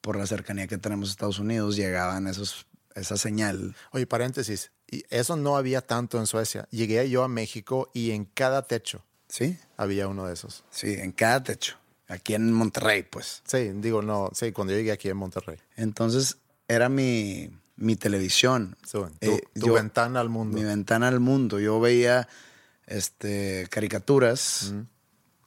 [0.02, 3.76] por la cercanía que tenemos a Estados Unidos, llegaban esos, esa señal.
[3.92, 6.68] Oye, paréntesis, y eso no había tanto en Suecia.
[6.72, 9.58] Llegué yo a México y en cada techo ¿Sí?
[9.76, 10.64] había uno de esos.
[10.72, 11.78] Sí, en cada techo.
[12.10, 13.42] Aquí en Monterrey, pues.
[13.46, 15.58] Sí, digo, no, sí, cuando yo llegué aquí en Monterrey.
[15.76, 16.38] Entonces,
[16.70, 18.78] era mi, mi televisión.
[18.86, 20.58] So, tu, Eh, tu yo- ventana al mundo.
[20.58, 21.60] Mi ventana al mundo.
[21.60, 22.30] Yo veía
[22.86, 24.74] este, caricaturas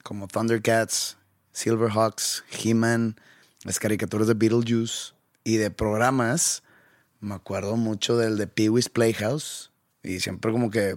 [0.03, 1.16] como Thundercats,
[1.53, 3.16] Silverhawks, He-Man,
[3.64, 5.12] las caricaturas de Beetlejuice
[5.44, 6.62] y de programas.
[7.20, 9.70] Me acuerdo mucho del de Pee-wee's Playhouse
[10.03, 10.96] y siempre como que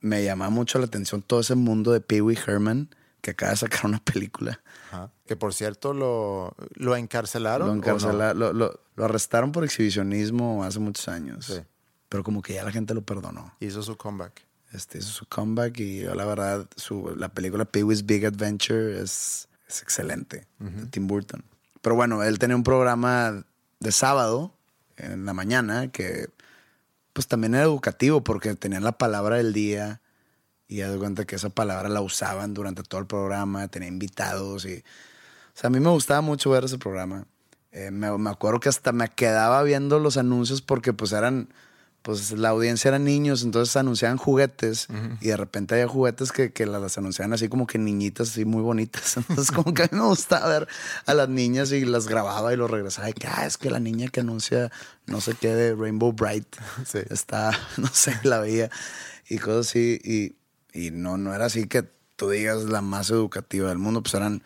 [0.00, 2.88] me llamaba mucho la atención todo ese mundo de Pee-wee Herman
[3.20, 4.60] que acaba de sacar una película.
[4.90, 5.12] Ajá.
[5.26, 7.68] Que por cierto lo, lo encarcelaron.
[8.34, 11.46] Lo, lo, lo- lo arrestaron por exhibicionismo hace muchos años.
[11.46, 11.60] Sí.
[12.08, 13.54] Pero como que ya la gente lo perdonó.
[13.60, 14.42] Hizo su comeback.
[14.72, 19.48] Este hizo su comeback y yo, la verdad, su, la película Pee-wee's Big Adventure es,
[19.68, 20.46] es excelente.
[20.58, 21.44] de Tim Burton.
[21.82, 23.44] Pero bueno, él tenía un programa
[23.80, 24.54] de sábado
[24.96, 26.28] en la mañana que
[27.12, 30.00] pues también era educativo porque tenían la palabra del día
[30.68, 34.64] y ya de cuenta que esa palabra la usaban durante todo el programa, tenía invitados
[34.66, 34.84] y...
[35.52, 37.26] O sea, a mí me gustaba mucho ver ese programa.
[37.72, 41.48] Eh, me, me acuerdo que hasta me quedaba viendo los anuncios porque pues eran...
[42.02, 44.88] Pues la audiencia eran niños, entonces anunciaban juguetes
[45.20, 48.62] y de repente había juguetes que, que las anunciaban así como que niñitas así muy
[48.62, 49.16] bonitas.
[49.28, 50.68] Entonces como que a mí me gustaba ver
[51.04, 53.10] a las niñas y las grababa y los regresaba.
[53.10, 54.72] Y que, ah, es que la niña que anuncia
[55.04, 57.00] no sé qué de Rainbow Bright Sí.
[57.10, 58.70] está, no sé, la veía
[59.28, 60.00] y cosas así.
[60.02, 60.36] Y,
[60.72, 61.82] y no, no era así que
[62.16, 64.42] tú digas la más educativa del mundo, pues eran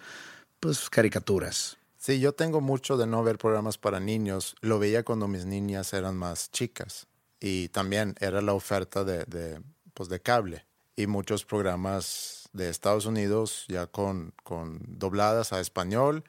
[0.58, 1.76] pues caricaturas.
[1.98, 4.56] Sí, yo tengo mucho de no ver programas para niños.
[4.60, 7.06] Lo veía cuando mis niñas eran más chicas.
[7.40, 9.60] Y también era la oferta de, de,
[9.92, 10.66] pues de cable.
[10.96, 16.24] Y muchos programas de Estados Unidos ya con, con dobladas a español,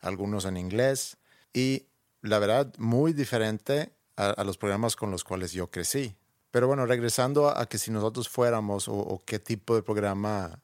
[0.00, 1.16] algunos en inglés.
[1.52, 1.86] Y
[2.22, 6.16] la verdad, muy diferente a, los programas con los cuales yo crecí.
[6.50, 10.60] Pero bueno, regresando a, que si nosotros fuéramos o qué tipo de programa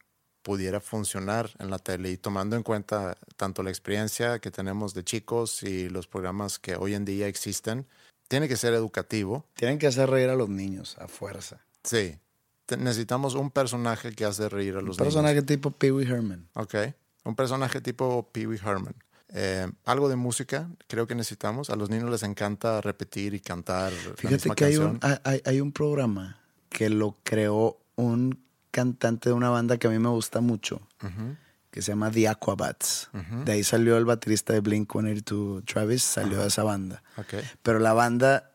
[0.47, 5.03] pudiera funcionar en la tele y tomando en cuenta tanto la experiencia que tenemos de
[5.03, 7.85] chicos y los programas que hoy en día existen,
[8.29, 9.47] tiene que ser educativo.
[9.55, 11.61] Tienen que hacer reír a los niños a fuerza.
[11.85, 12.19] Sí.
[12.67, 15.47] Te- necesitamos un personaje que hace reír a Un los personaje niños.
[15.47, 16.49] tipo Pee Wee Herman.
[16.55, 16.75] Ok.
[17.25, 18.95] Un personaje tipo Pee Wee Herman.
[19.29, 21.71] Eh, algo de música, creo que necesitamos.
[21.71, 25.21] A los niños les encanta repetir y cantar la Fíjate misma que hay un, canción.
[25.25, 29.91] hay, hay- hay un programa que lo creó un cantante de una banda que a
[29.91, 30.81] mí me gusta mucho,
[31.77, 33.11] que se llama The Aquabats.
[33.45, 37.03] De ahí salió el baterista de Blink-182, Travis, salió de esa banda.
[37.19, 37.35] Ok.
[37.63, 38.51] Pero la banda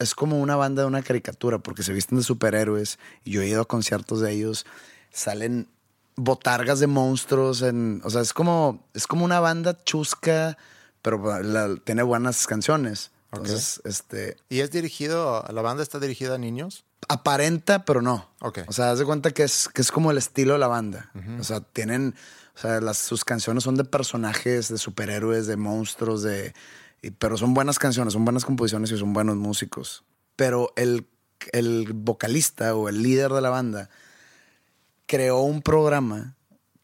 [0.00, 3.46] es- como una banda de una caricatura porque se visten de superhéroes y yo he
[3.46, 4.66] ido a conciertos de ellos,
[5.12, 5.68] salen
[6.16, 10.58] botargas de monstruos, en, o sea, es como, es como una banda chusca,
[11.02, 13.12] pero la- tiene buenas canciones.
[13.32, 16.82] Entonces, este, ¿Y es dirigido, la banda está dirigida a niños?
[17.08, 18.28] aparenta, pero no.
[18.40, 18.60] Ok.
[18.66, 21.12] O sea, haz de cuenta que es, que es como el estilo de la banda.
[21.38, 22.16] O sea, tienen,
[22.56, 26.54] o sea, las, sus canciones son de personajes, de superhéroes, de monstruos, de,
[27.02, 30.04] y- pero son buenas canciones, son buenas composiciones y son buenos músicos.
[30.36, 31.06] Pero el,
[31.52, 33.90] el vocalista o el líder de la banda
[35.06, 36.34] creó un programa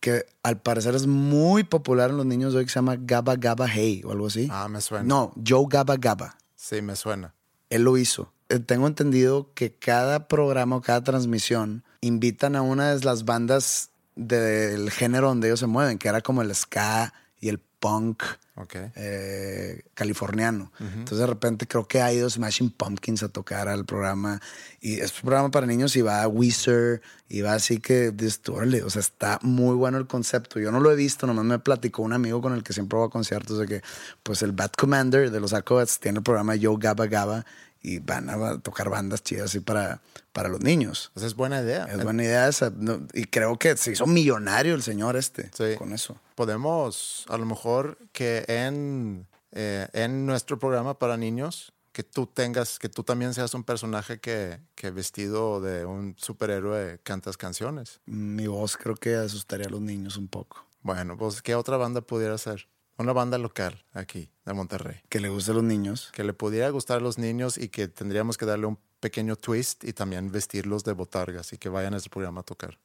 [0.01, 3.37] que al parecer es muy popular en los niños de hoy que se llama Gaba
[3.37, 4.49] Gaba Hey o algo así.
[4.51, 5.05] Ah, me suena.
[5.05, 6.37] No, Joe Gaba Gaba.
[6.57, 7.35] Sí, me suena.
[7.71, 8.33] Él lo hizo.
[8.49, 13.91] Eh, Tengo entendido que cada programa o cada transmisión invitan a una de las bandas
[14.17, 18.23] del género donde ellos se mueven, que era como el ska y el punk
[18.55, 18.77] Ok.
[18.95, 20.71] eh, californiano.
[20.79, 24.41] Entonces de repente creo que ha ido Smashing Pumpkins a tocar al programa.
[24.81, 28.13] Y es un programa para niños y va a Weezer y va así que,
[28.49, 30.61] órale, o sea, está muy bueno el concepto.
[30.61, 33.09] Yo no lo he visto, nomás me platicó un amigo con el que siempre voy
[33.09, 33.83] a conciertos de que,
[34.23, 37.45] pues el Bad Commander de los Aquabats tiene el programa Yo Gaba Gaba
[37.83, 40.01] y van a tocar bandas chidas así para,
[40.33, 41.11] para los niños.
[41.15, 41.85] Pues es buena idea.
[41.85, 42.71] Es buena idea esa.
[42.75, 43.07] ¿no?
[43.13, 45.77] Y creo que se hizo millonario el señor este Sí.
[45.77, 46.17] con eso.
[46.35, 52.79] Podemos, a lo mejor, que en, eh, en nuestro programa para niños, que tú tengas,
[52.79, 58.01] que tú también seas un personaje que, que vestido de un superhéroe cantas canciones.
[58.07, 60.65] Mi voz creo que asustaría a los niños un poco.
[60.81, 62.67] Bueno, pues, ¿qué otra banda pudiera ser?
[62.99, 65.01] Una banda local aquí, de Monterrey.
[65.09, 66.11] Que le guste a los niños.
[66.13, 69.83] Que le pudiera gustar a los niños y que tendríamos que darle un pequeño twist
[69.85, 72.79] y también vestirlos de botargas y que vayan a este programa a tocar.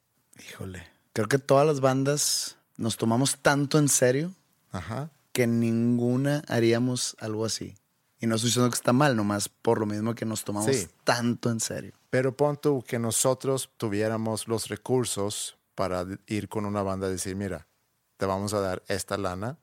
[0.48, 0.86] Híjole.
[1.12, 4.34] Creo que todas las bandas nos tomamos tanto en serio
[4.72, 5.10] Ajá.
[5.32, 7.76] que ninguna haríamos algo así.
[8.20, 10.88] Y no estoy diciendo que está mal, nomás por lo mismo que nos tomamos Sí.
[11.04, 11.92] tanto en serio.
[12.10, 17.36] Pero pon tú que nosotros tuviéramos los recursos para ir con una banda y decir,
[17.36, 17.68] mira,
[18.16, 19.56] te vamos a dar esta lana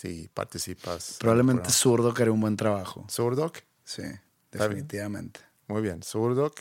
[0.00, 1.16] si participas.
[1.18, 1.78] Probablemente programa".
[1.78, 3.06] Zurdo que haría un buen trabajo.
[3.10, 4.02] Zurdok, Sí,
[4.50, 5.40] definitivamente.
[5.68, 6.02] muy bien.
[6.02, 6.54] Zurdok.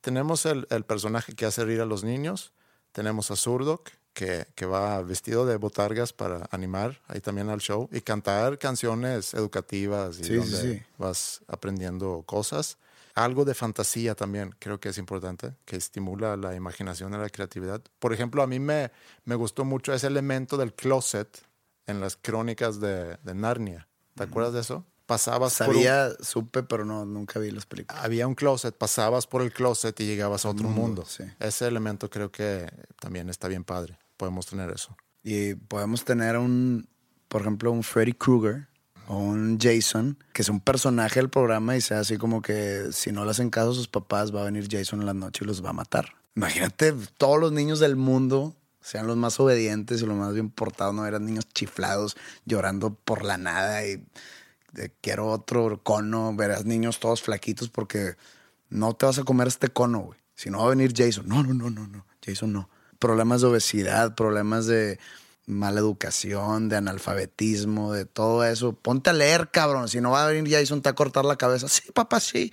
[0.00, 2.52] Tenemos el, el personaje que hace reír a los niños.
[2.92, 7.88] Tenemos a Zurdok, que, que va vestido de botargas para animar ahí también al show
[7.92, 10.82] y cantar canciones educativas y sí, donde sí.
[10.96, 12.78] vas aprendiendo cosas.
[13.14, 17.82] Algo de fantasía también creo que es importante, que estimula la imaginación y la creatividad.
[17.98, 18.90] Por ejemplo, a mí me,
[19.24, 21.42] me gustó mucho ese elemento del closet
[21.86, 23.88] en las crónicas de, de Narnia.
[24.14, 24.84] ¿Te acuerdas de eso?
[25.06, 28.02] Pasabas por un- Sabía, supe, pero no, nunca vi las películas.
[28.04, 31.04] había un closet, pasabas por el closet y llegabas a otro Mundo, mundo.
[31.06, 31.22] sí.
[31.38, 32.68] Ese elemento creo que
[32.98, 33.98] también está bien padre.
[34.16, 34.96] Podemos tener eso.
[35.22, 36.88] Y podemos tener un,
[37.28, 38.66] por ejemplo, un Freddy Krueger
[39.06, 43.12] o un Jason, que es un personaje del programa y sea así como que si
[43.12, 45.46] no le hacen caso a sus papás, va a venir Jason en la noche y
[45.46, 46.14] los va a matar.
[46.34, 48.56] Imagínate, todos los niños del mundo
[48.86, 53.24] sean los más obedientes y los más bien portados, no eran niños chiflados llorando por
[53.24, 54.04] la nada y
[55.00, 58.14] quiero otro cono, verás niños todos flaquitos porque
[58.68, 60.20] no te vas a comer este cono, güey.
[60.36, 61.26] Si no va a venir Jason.
[61.26, 62.06] No, no, no, no, no.
[62.24, 62.70] Jason no.
[63.00, 65.00] Problemas de obesidad, problemas de
[65.46, 68.72] mala educación, de analfabetismo, de todo eso.
[68.72, 69.88] Ponte a leer, cabrón.
[69.88, 71.68] Si no va a venir Jason, te va a cortar la cabeza.
[71.68, 72.52] Sí, papá, sí.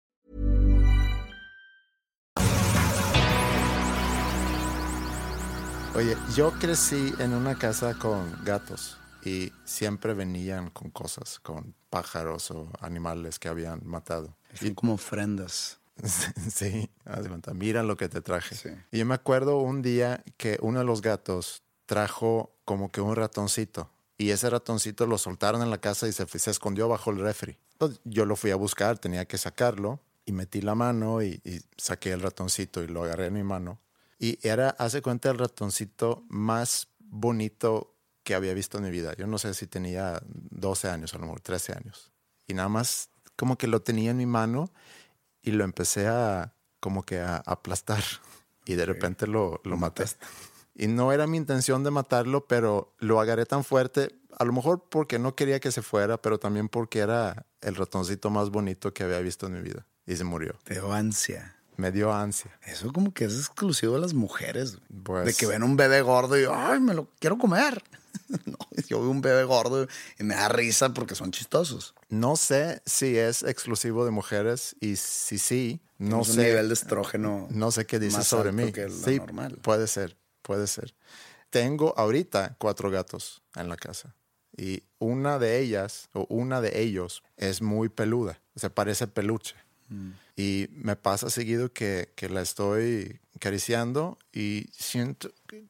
[6.01, 12.49] Oye, yo crecí en una casa con gatos y siempre venían con cosas, con pájaros
[12.49, 14.35] o animales que habían matado.
[14.55, 15.79] Son como ofrendas.
[16.51, 16.89] Sí,
[17.53, 18.55] mira lo que te traje.
[18.55, 18.69] Sí.
[18.91, 23.15] Y yo me acuerdo un día que uno de los gatos trajo como que un
[23.15, 27.59] ratoncito y ese ratoncito lo soltaron en la casa y se escondió bajo el refri.
[27.73, 31.61] Entonces yo lo fui a buscar, tenía que sacarlo y metí la mano y, y
[31.77, 33.77] saqué el ratoncito y lo agarré en mi mano.
[34.21, 39.15] Y era, hace cuenta, el ratoncito más bonito que había visto en mi vida.
[39.17, 42.11] Yo no sé si tenía 12 años, a lo mejor 13 años.
[42.45, 44.71] Y nada más como que lo tenía en mi mano
[45.41, 48.03] y lo empecé a como que a aplastar
[48.65, 50.05] y de repente lo, lo maté.
[50.73, 54.87] Y no era mi intención de matarlo, pero lo agarré tan fuerte, a lo mejor
[54.89, 59.03] porque no quería que se fuera, pero también porque era el ratoncito más bonito que
[59.03, 59.85] había visto en mi vida.
[60.05, 60.57] Y se murió.
[60.63, 61.60] Te ansia.
[61.81, 62.51] Me dio ansia.
[62.67, 64.77] Eso como que es exclusivo de las mujeres.
[65.03, 67.81] Pues- de que ven un bebé gordo y ay, me lo quiero comer.
[68.45, 68.57] no,
[68.87, 69.87] yo veo un bebé gordo
[70.19, 71.95] y me da risa porque son chistosos.
[72.09, 76.43] No sé si es exclusivo de mujeres y si sí, no Tienes un sé.
[76.49, 78.71] nivel de estrógeno No sé qué dice sobre mí.
[78.71, 79.57] que sí, normal.
[79.63, 80.93] puede ser, puede ser.
[81.49, 84.15] Tengo ahorita cuatro gatos en la casa
[84.55, 89.55] y una de ellas o una de ellos es muy peluda, se parece peluche.
[89.91, 90.11] Mm.
[90.37, 95.67] Y me pasa seguido que, que la estoy acariciando y siento que,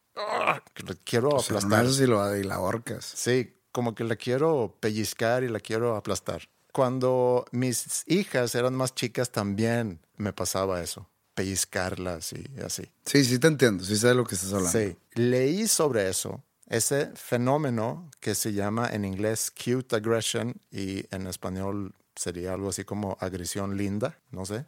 [0.73, 1.83] que la quiero O sea, aplastar.
[1.83, 3.03] no así lo, y la ahorcas.
[3.05, 6.47] Sí, como que la quiero pellizcar y la quiero aplastar.
[6.71, 12.83] Cuando mis hijas eran más chicas también me pasaba eso, pellizcarlas y así.
[13.05, 13.83] Sí, sí te entiendo.
[13.83, 14.77] Sí sé de lo que estás hablando.
[14.79, 21.27] Sí, leí sobre eso, ese fenómeno que se llama en inglés cute aggression y en
[21.27, 24.65] español sería algo así como agresión linda, no sé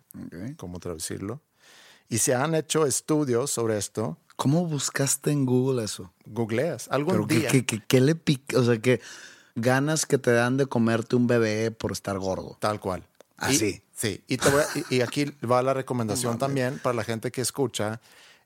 [0.58, 1.42] cómo traducirlo.
[2.10, 4.18] Y se han hecho estudios sobre esto.
[4.36, 6.12] ¿Cómo buscaste en Google eso?
[6.26, 7.50] Googleas algún Pero día.
[7.88, 9.00] que le pica, o sea, que
[9.56, 12.58] ganas que te dan de comerte un bebé por estar gordo.
[12.60, 13.08] Tal cual.
[13.38, 13.66] Así.
[13.66, 14.24] Y- sí.
[14.28, 17.42] Y, te voy a- y- y aquí va la recomendación también para la gente que
[17.42, 18.02] escucha.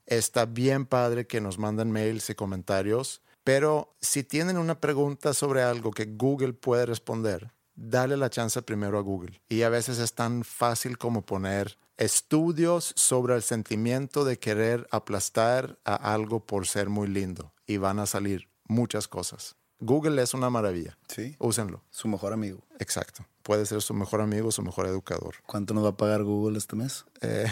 [0.05, 5.64] Está bien padre que nos manden mails y comentarios, pero si tienen una pregunta sobre
[5.64, 9.41] algo que Google puede responder, dale la chance primero a Google.
[9.47, 15.80] Y a veces es tan fácil como poner estudios sobre el sentimiento de querer aplastar
[15.86, 17.53] a algo por ser muy lindo.
[17.65, 19.55] Y van a salir muchas cosas.
[19.80, 20.97] Google es una maravilla.
[21.07, 21.36] Sí.
[21.39, 21.84] Úsenlo.
[21.91, 22.63] Su mejor amigo.
[22.80, 23.25] Exacto.
[23.43, 25.36] puede ser su mejor amigo, su mejor educador.
[25.45, 27.05] ¿Cuánto nos va a pagar Google este mes?
[27.21, 27.47] Eh,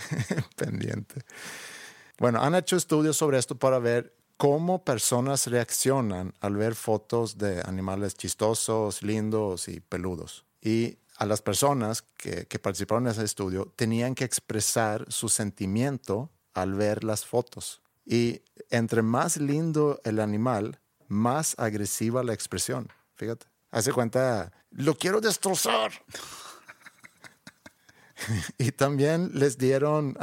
[0.56, 1.22] pendiente.
[2.18, 7.62] Bueno, han hecho estudios sobre esto para ver cómo personas reaccionan al ver fotos de
[7.64, 10.44] animales chistosos, lindos y peludos.
[10.60, 16.28] Y a las personas que, que participaron en ese estudio tenían que expresar su sentimiento
[16.54, 17.82] al ver las fotos.
[18.04, 22.88] Y entre más lindo el animal, más agresiva la expresión.
[23.14, 23.46] Fíjate.
[23.70, 25.92] Hace cuenta, lo quiero destrozar.
[28.58, 30.14] y también les dieron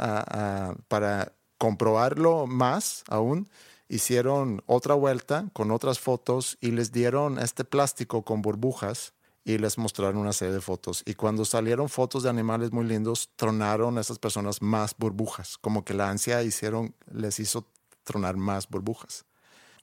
[0.88, 3.48] para comprobarlo más aún,
[3.90, 9.14] hicieron otra vuelta con otras fotos y les dieron este plástico con burbujas
[9.44, 11.02] y les mostraron una serie de fotos.
[11.04, 15.84] Y cuando salieron fotos de animales muy lindos, tronaron a esas personas más burbujas, como
[15.84, 17.66] que la ansia les hizo
[18.04, 19.24] tronar más burbujas.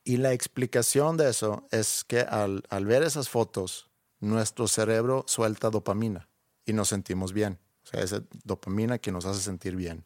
[0.05, 3.89] Y la explicación de eso es que al, al ver esas fotos,
[4.21, 6.29] nuestro cerebro suelta dopamina
[6.65, 7.59] y nos sentimos bien.
[7.83, 10.05] O sea, es dopamina que nos hace sentir bien.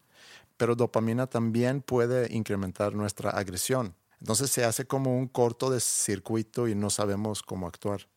[0.61, 3.95] Pero dopamina también puede incrementar nuestra agresión.
[4.19, 8.07] Entonces se hace como un corto de circuito y no sabemos cómo actuar.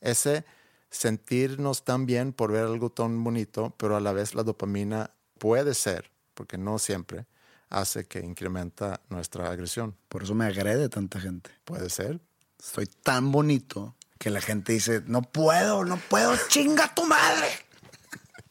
[0.00, 0.44] Ese
[0.90, 5.74] sentirnos tan bien por ver algo tan bonito, pero a la vez la dopamina puede
[5.74, 7.26] ser, porque no siempre,
[7.68, 9.96] hace que incrementa nuestra agresión.
[10.08, 11.50] Por eso me agrede tanta gente.
[11.64, 12.20] Puede ser.
[12.60, 17.48] Soy tan bonito que la gente dice, no puedo, no puedo, chinga tu madre.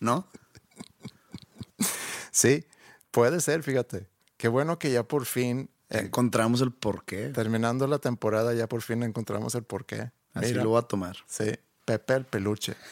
[0.02, 0.28] ¿No?
[2.30, 2.66] Sí,
[3.18, 4.08] puede ser, fíjate.
[4.38, 5.72] Qué bueno que ya por fin...
[5.90, 7.30] encontramos el porqué.
[7.30, 10.12] Terminando la temporada ya por fin encontramos el porqué.
[10.36, 11.18] Así lo voy a tomar.
[11.26, 11.52] Sí,
[11.84, 12.76] Pepe el peluche.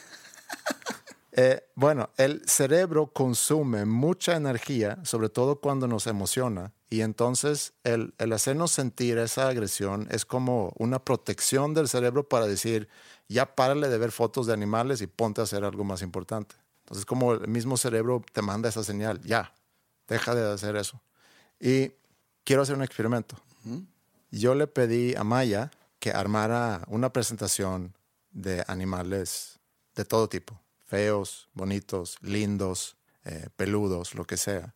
[1.38, 8.14] Eh, bueno, el cerebro consume mucha energía, sobre todo cuando nos emociona, y entonces el,
[8.16, 12.88] el, hacernos sentir esa agresión es como una protección del cerebro para decir,
[13.28, 16.56] ya párale de ver fotos de animales y ponte a hacer algo más importante.
[16.84, 19.52] Entonces como el mismo cerebro te manda esa señal, ya,
[20.08, 21.00] deja de hacer eso.
[21.60, 21.92] Y
[22.44, 23.36] quiero hacer un experimento.
[24.30, 27.94] Yo le pedí a Maya que armara una presentación
[28.30, 29.58] de animales
[29.94, 34.74] de todo tipo, feos, bonitos, lindos, eh, peludos, lo que sea,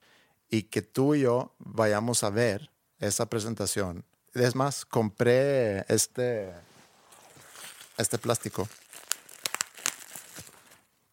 [0.49, 4.05] y que tú y yo vayamos a ver esa presentación.
[4.33, 6.53] Es más, compré este,
[7.97, 8.68] este plástico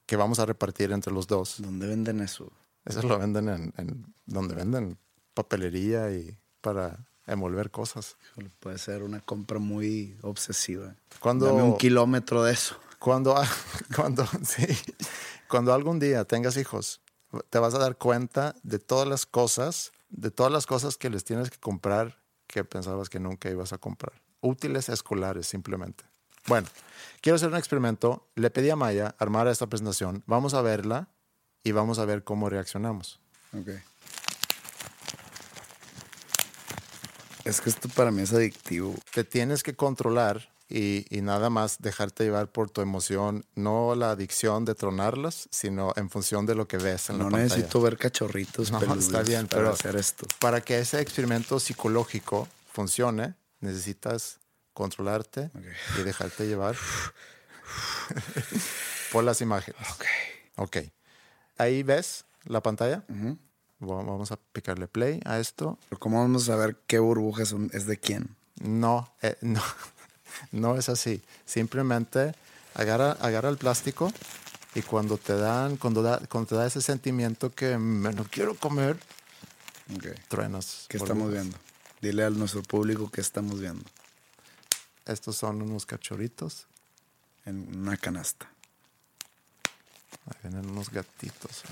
[0.05, 1.55] que vamos a repartir entre los dos.
[1.59, 2.51] ¿Dónde venden eso?
[2.87, 4.97] Eso lo venden en, en donde venden
[5.33, 8.17] papelería y para envolver cosas.
[8.59, 10.95] Puede ser una compra muy obsesiva.
[11.19, 12.77] Cuando, Dame un kilómetro de eso.
[12.99, 13.35] Cuando,
[13.95, 14.65] cuando, sí,
[15.47, 17.01] cuando algún día tengas hijos,
[17.49, 21.23] te vas a dar cuenta de todas las cosas, de todas las cosas que les
[21.23, 22.17] tienes que comprar
[22.47, 24.13] que pensabas que nunca ibas a comprar.
[24.41, 26.05] Útiles escolares, simplemente.
[26.47, 26.67] Bueno,
[27.21, 28.25] quiero hacer un experimento.
[28.35, 30.23] Le pedí a Maya armar esta presentación.
[30.25, 31.09] Vamos a verla
[31.67, 33.19] y vamos a ver cómo reaccionamos.
[33.51, 33.79] Okay.
[37.43, 38.95] Es que esto para mí es adictivo.
[39.13, 44.11] Te tienes que controlar y, y, nada más dejarte llevar por tu emoción, no la
[44.11, 47.49] adicción de tronarlas, sino en función de lo que ves en no la pantalla.
[47.49, 50.25] No necesito ver cachorritos no, está bien, para pero hacer esto.
[50.39, 54.39] Para que ese experimento psicológico funcione, necesitas
[54.73, 55.73] controlarte okay.
[55.99, 56.77] y dejarte llevar
[59.11, 59.81] por las imágenes.
[59.91, 60.05] Ok.
[60.55, 60.77] Ok.
[61.57, 63.03] Ahí ves la pantalla.
[63.09, 63.37] Uh -huh.
[63.79, 65.77] Vamos a picarle play a esto.
[65.89, 68.35] Pero ¿Cómo vamos a saber qué burbujas son, es de quién?
[68.59, 69.61] No, eh, no,
[70.51, 71.21] no es así.
[71.45, 72.33] Simplemente
[72.73, 74.11] agarra, agarra el plástico
[74.73, 78.55] y cuando te dan, cuando, da, cuando te da ese sentimiento que me lo quiero
[78.55, 78.97] comer,
[79.95, 80.13] okay.
[80.27, 80.85] truenas.
[80.87, 81.57] ¿Qué estamos viendo?
[82.01, 83.83] Dile a nuestro público qué estamos viendo.
[85.05, 86.67] Estos son unos cachorritos.
[87.45, 88.51] En una canasta.
[90.27, 91.63] Ahí vienen unos gatitos.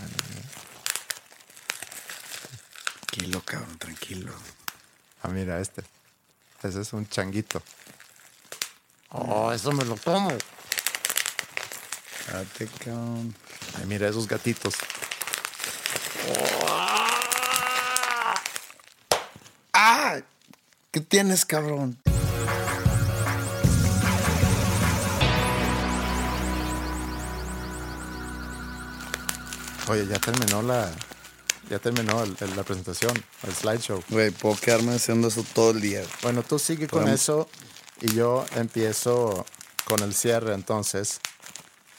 [3.08, 4.34] Tranquilo, cabrón, tranquilo.
[5.22, 5.84] Ah, mira este.
[6.64, 7.62] Ese es un changuito.
[9.10, 10.32] Oh, eso me lo tomo.
[12.32, 13.36] Date, cabrón.
[13.78, 14.76] Ay, mira esos gatitos.
[19.74, 20.20] ¡Ah!
[20.92, 21.98] ¿Qué tienes, cabrón?
[29.88, 30.92] Oye, ya terminó la.
[31.70, 33.14] Ya terminó el, el, la presentación,
[33.44, 34.04] el slideshow.
[34.10, 36.04] Güey, puedo quedarme haciendo eso todo el día.
[36.22, 37.22] Bueno, tú sigue con Podemos...
[37.22, 37.50] eso
[38.02, 39.46] y yo empiezo
[39.86, 40.54] con el cierre.
[40.54, 41.20] Entonces,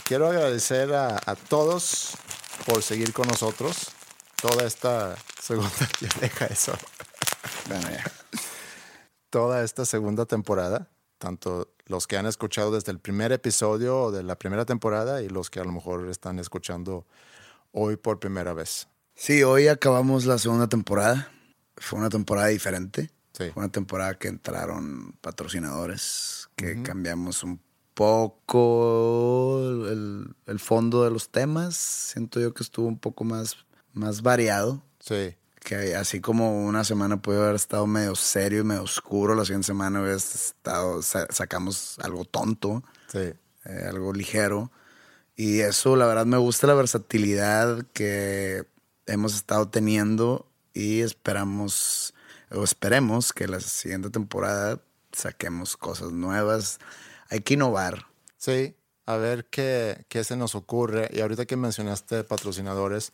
[0.04, 2.12] quiero agradecer a, a todos
[2.64, 3.88] por seguir con nosotros
[4.40, 5.70] toda esta segunda.
[6.00, 6.72] Ya deja eso.
[7.68, 8.04] Bueno, ya.
[9.30, 14.36] Toda esta segunda temporada, tanto los que han escuchado desde el primer episodio de la
[14.36, 17.06] primera temporada y los que a lo mejor están escuchando
[17.72, 18.88] hoy por primera vez.
[19.14, 21.30] Sí, hoy acabamos la segunda temporada.
[21.76, 23.10] Fue una temporada diferente.
[23.32, 23.50] Sí.
[23.52, 27.60] Fue una temporada que entraron patrocinadores, que cambiamos un
[28.46, 29.58] poco
[29.88, 31.76] el, el fondo de los temas.
[31.76, 33.56] Siento yo que estuvo un poco más,
[33.92, 34.82] más variado.
[35.00, 39.44] Sí, que así como una semana puede haber estado medio serio y medio oscuro, la
[39.44, 43.18] siguiente semana hubiera estado, sa- sacamos algo tonto, sí,
[43.64, 44.70] eh, algo ligero.
[45.36, 48.64] Y eso, la verdad, me gusta la versatilidad que
[49.06, 52.14] hemos estado teniendo y esperamos,
[52.50, 54.80] o esperemos que la siguiente temporada
[55.12, 56.78] saquemos cosas nuevas.
[57.28, 58.06] Hay que innovar.
[58.38, 58.74] sí.
[59.08, 61.08] A ver qué, qué se nos ocurre.
[61.12, 63.12] Y ahorita que mencionaste patrocinadores,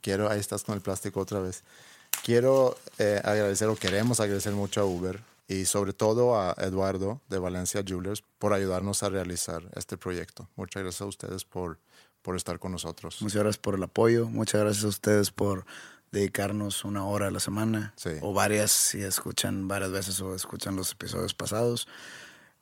[0.00, 1.64] quiero, ahí estás con el plástico otra vez.
[2.24, 7.38] Quiero eh, agradecer o queremos agradecer mucho a Uber y sobre todo a Eduardo de
[7.38, 10.48] Valencia Jewelers por ayudarnos a realizar este proyecto.
[10.56, 11.78] Muchas gracias a ustedes por,
[12.22, 13.20] por estar con nosotros.
[13.20, 14.28] Muchas gracias por el apoyo.
[14.28, 15.66] Muchas gracias a ustedes por
[16.10, 17.92] dedicarnos una hora a la semana.
[17.96, 18.10] Sí.
[18.22, 21.88] O varias, si escuchan varias veces o escuchan los episodios pasados.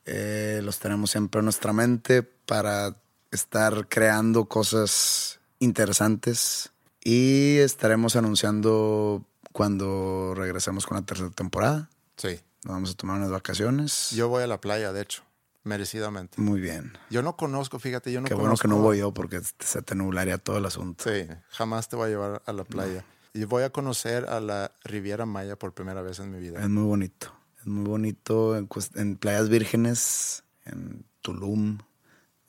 [0.04, 2.96] Eh, los tenemos siempre en nuestra mente para
[3.30, 6.70] estar creando cosas interesantes.
[7.04, 11.90] Y estaremos anunciando cuando regresemos con la tercera temporada.
[12.16, 12.40] Sí.
[12.64, 14.10] Nos vamos a tomar unas vacaciones.
[14.12, 15.22] Yo voy a la playa, de hecho,
[15.64, 16.40] merecidamente.
[16.40, 16.96] Muy bien.
[17.10, 18.62] Yo no conozco, fíjate, yo no Qué bueno conozco.
[18.62, 21.04] que no voy yo porque se te nublaría todo el asunto.
[21.04, 23.04] Sí, jamás te voy a llevar a la playa.
[23.34, 26.60] Y voy a conocer a la Riviera Maya por primera vez en mi vida.
[26.60, 27.32] Es muy bonito.
[27.58, 31.78] Es muy bonito en, en playas vírgenes, en Tulum,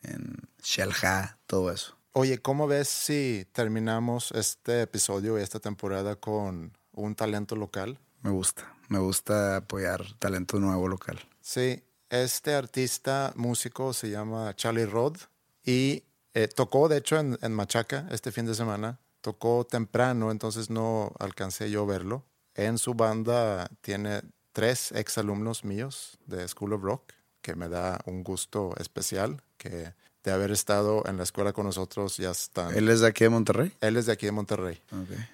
[0.01, 1.95] en Shelja, todo eso.
[2.11, 7.97] Oye, ¿cómo ves si terminamos este episodio y esta temporada con un talento local?
[8.23, 8.73] Me gusta.
[8.87, 11.19] Me gusta apoyar talento nuevo local.
[11.41, 15.17] Sí, este artista músico se llama Charlie Rod
[15.65, 16.03] y
[16.33, 18.99] eh, tocó, de hecho, en, Machaca este fin de semana.
[19.19, 22.25] Tocó temprano, entonces no alcancé yo verlo.
[22.55, 24.21] En su banda tiene
[24.53, 29.93] tres exalumnos míos de School of Rock, que me da un gusto especial, que
[30.23, 32.75] de haber estado en la escuela con nosotros ya están.
[32.75, 33.73] ¿Él es de aquí de Monterrey?
[33.81, 34.81] Él es de aquí de Monterrey.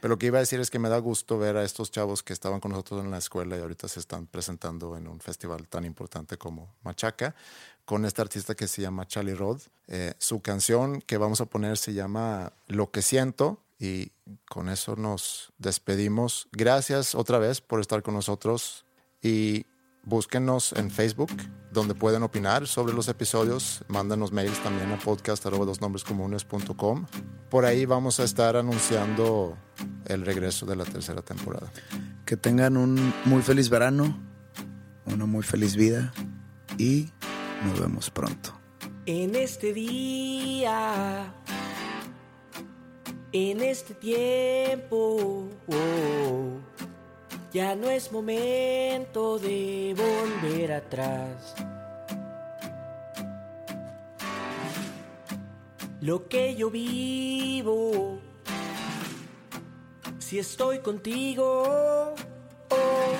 [0.01, 2.23] Pero lo que iba a decir es que me da gusto ver a estos chavos
[2.23, 5.67] que estaban con nosotros en la escuela y ahorita se están presentando en un festival
[5.67, 7.35] tan importante como Machaca,
[7.85, 9.61] con este artista que se llama Charlie Rod.
[9.87, 14.11] Eh, su canción que vamos a poner se llama Lo que siento y
[14.49, 16.47] con eso nos despedimos.
[16.51, 18.85] Gracias otra vez por estar con nosotros
[19.21, 19.65] y
[20.09, 21.31] búsquenos en Facebook,
[21.71, 23.83] donde pueden opinar sobre los episodios.
[23.87, 27.05] Mándanos mails también a podcast.com.
[27.49, 29.55] Por ahí vamos a estar anunciando
[30.05, 31.71] el regreso de la tercera temporada.
[32.25, 34.19] Que tengan un muy feliz verano,
[35.05, 36.11] una muy feliz vida
[36.77, 37.09] y
[37.65, 38.53] nos vemos pronto.
[39.05, 41.33] En este día,
[43.31, 46.59] en este tiempo, oh,
[47.51, 51.55] ya no es momento de volver atrás.
[56.01, 58.19] Lo que yo vivo,
[60.19, 62.13] si estoy contigo,
[62.69, 63.11] oh,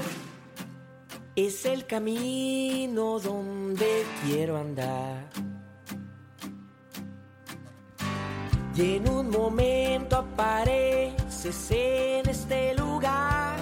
[1.35, 5.29] es el camino donde quiero andar.
[8.75, 13.58] Y en un momento apareces en este lugar.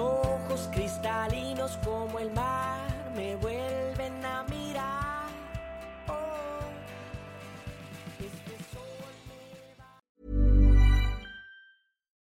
[0.00, 5.28] Ojos cristalinos como el mar me vuelven a mirar.
[6.08, 6.64] Oh,
[8.18, 10.00] este sol me va-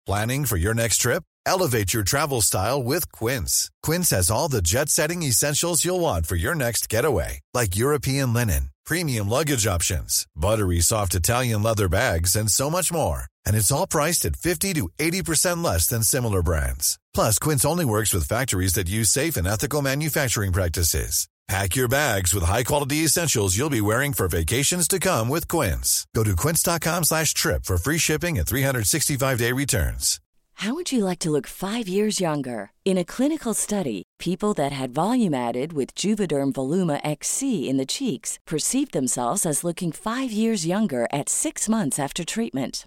[0.06, 1.22] Planning for your next trip?
[1.46, 3.70] Elevate your travel style with Quince.
[3.82, 8.32] Quince has all the jet setting essentials you'll want for your next getaway, like European
[8.32, 13.26] linen, premium luggage options, buttery soft Italian leather bags, and so much more.
[13.44, 16.98] And it's all priced at 50 to 80% less than similar brands.
[17.14, 21.28] Plus, Quince only works with factories that use safe and ethical manufacturing practices.
[21.46, 26.06] Pack your bags with high-quality essentials you'll be wearing for vacations to come with Quince.
[26.14, 30.20] Go to quince.com slash trip for free shipping and 365-day returns.
[30.58, 32.70] How would you like to look five years younger?
[32.84, 37.86] In a clinical study, people that had volume added with Juvederm Voluma XC in the
[37.86, 42.86] cheeks perceived themselves as looking five years younger at six months after treatment.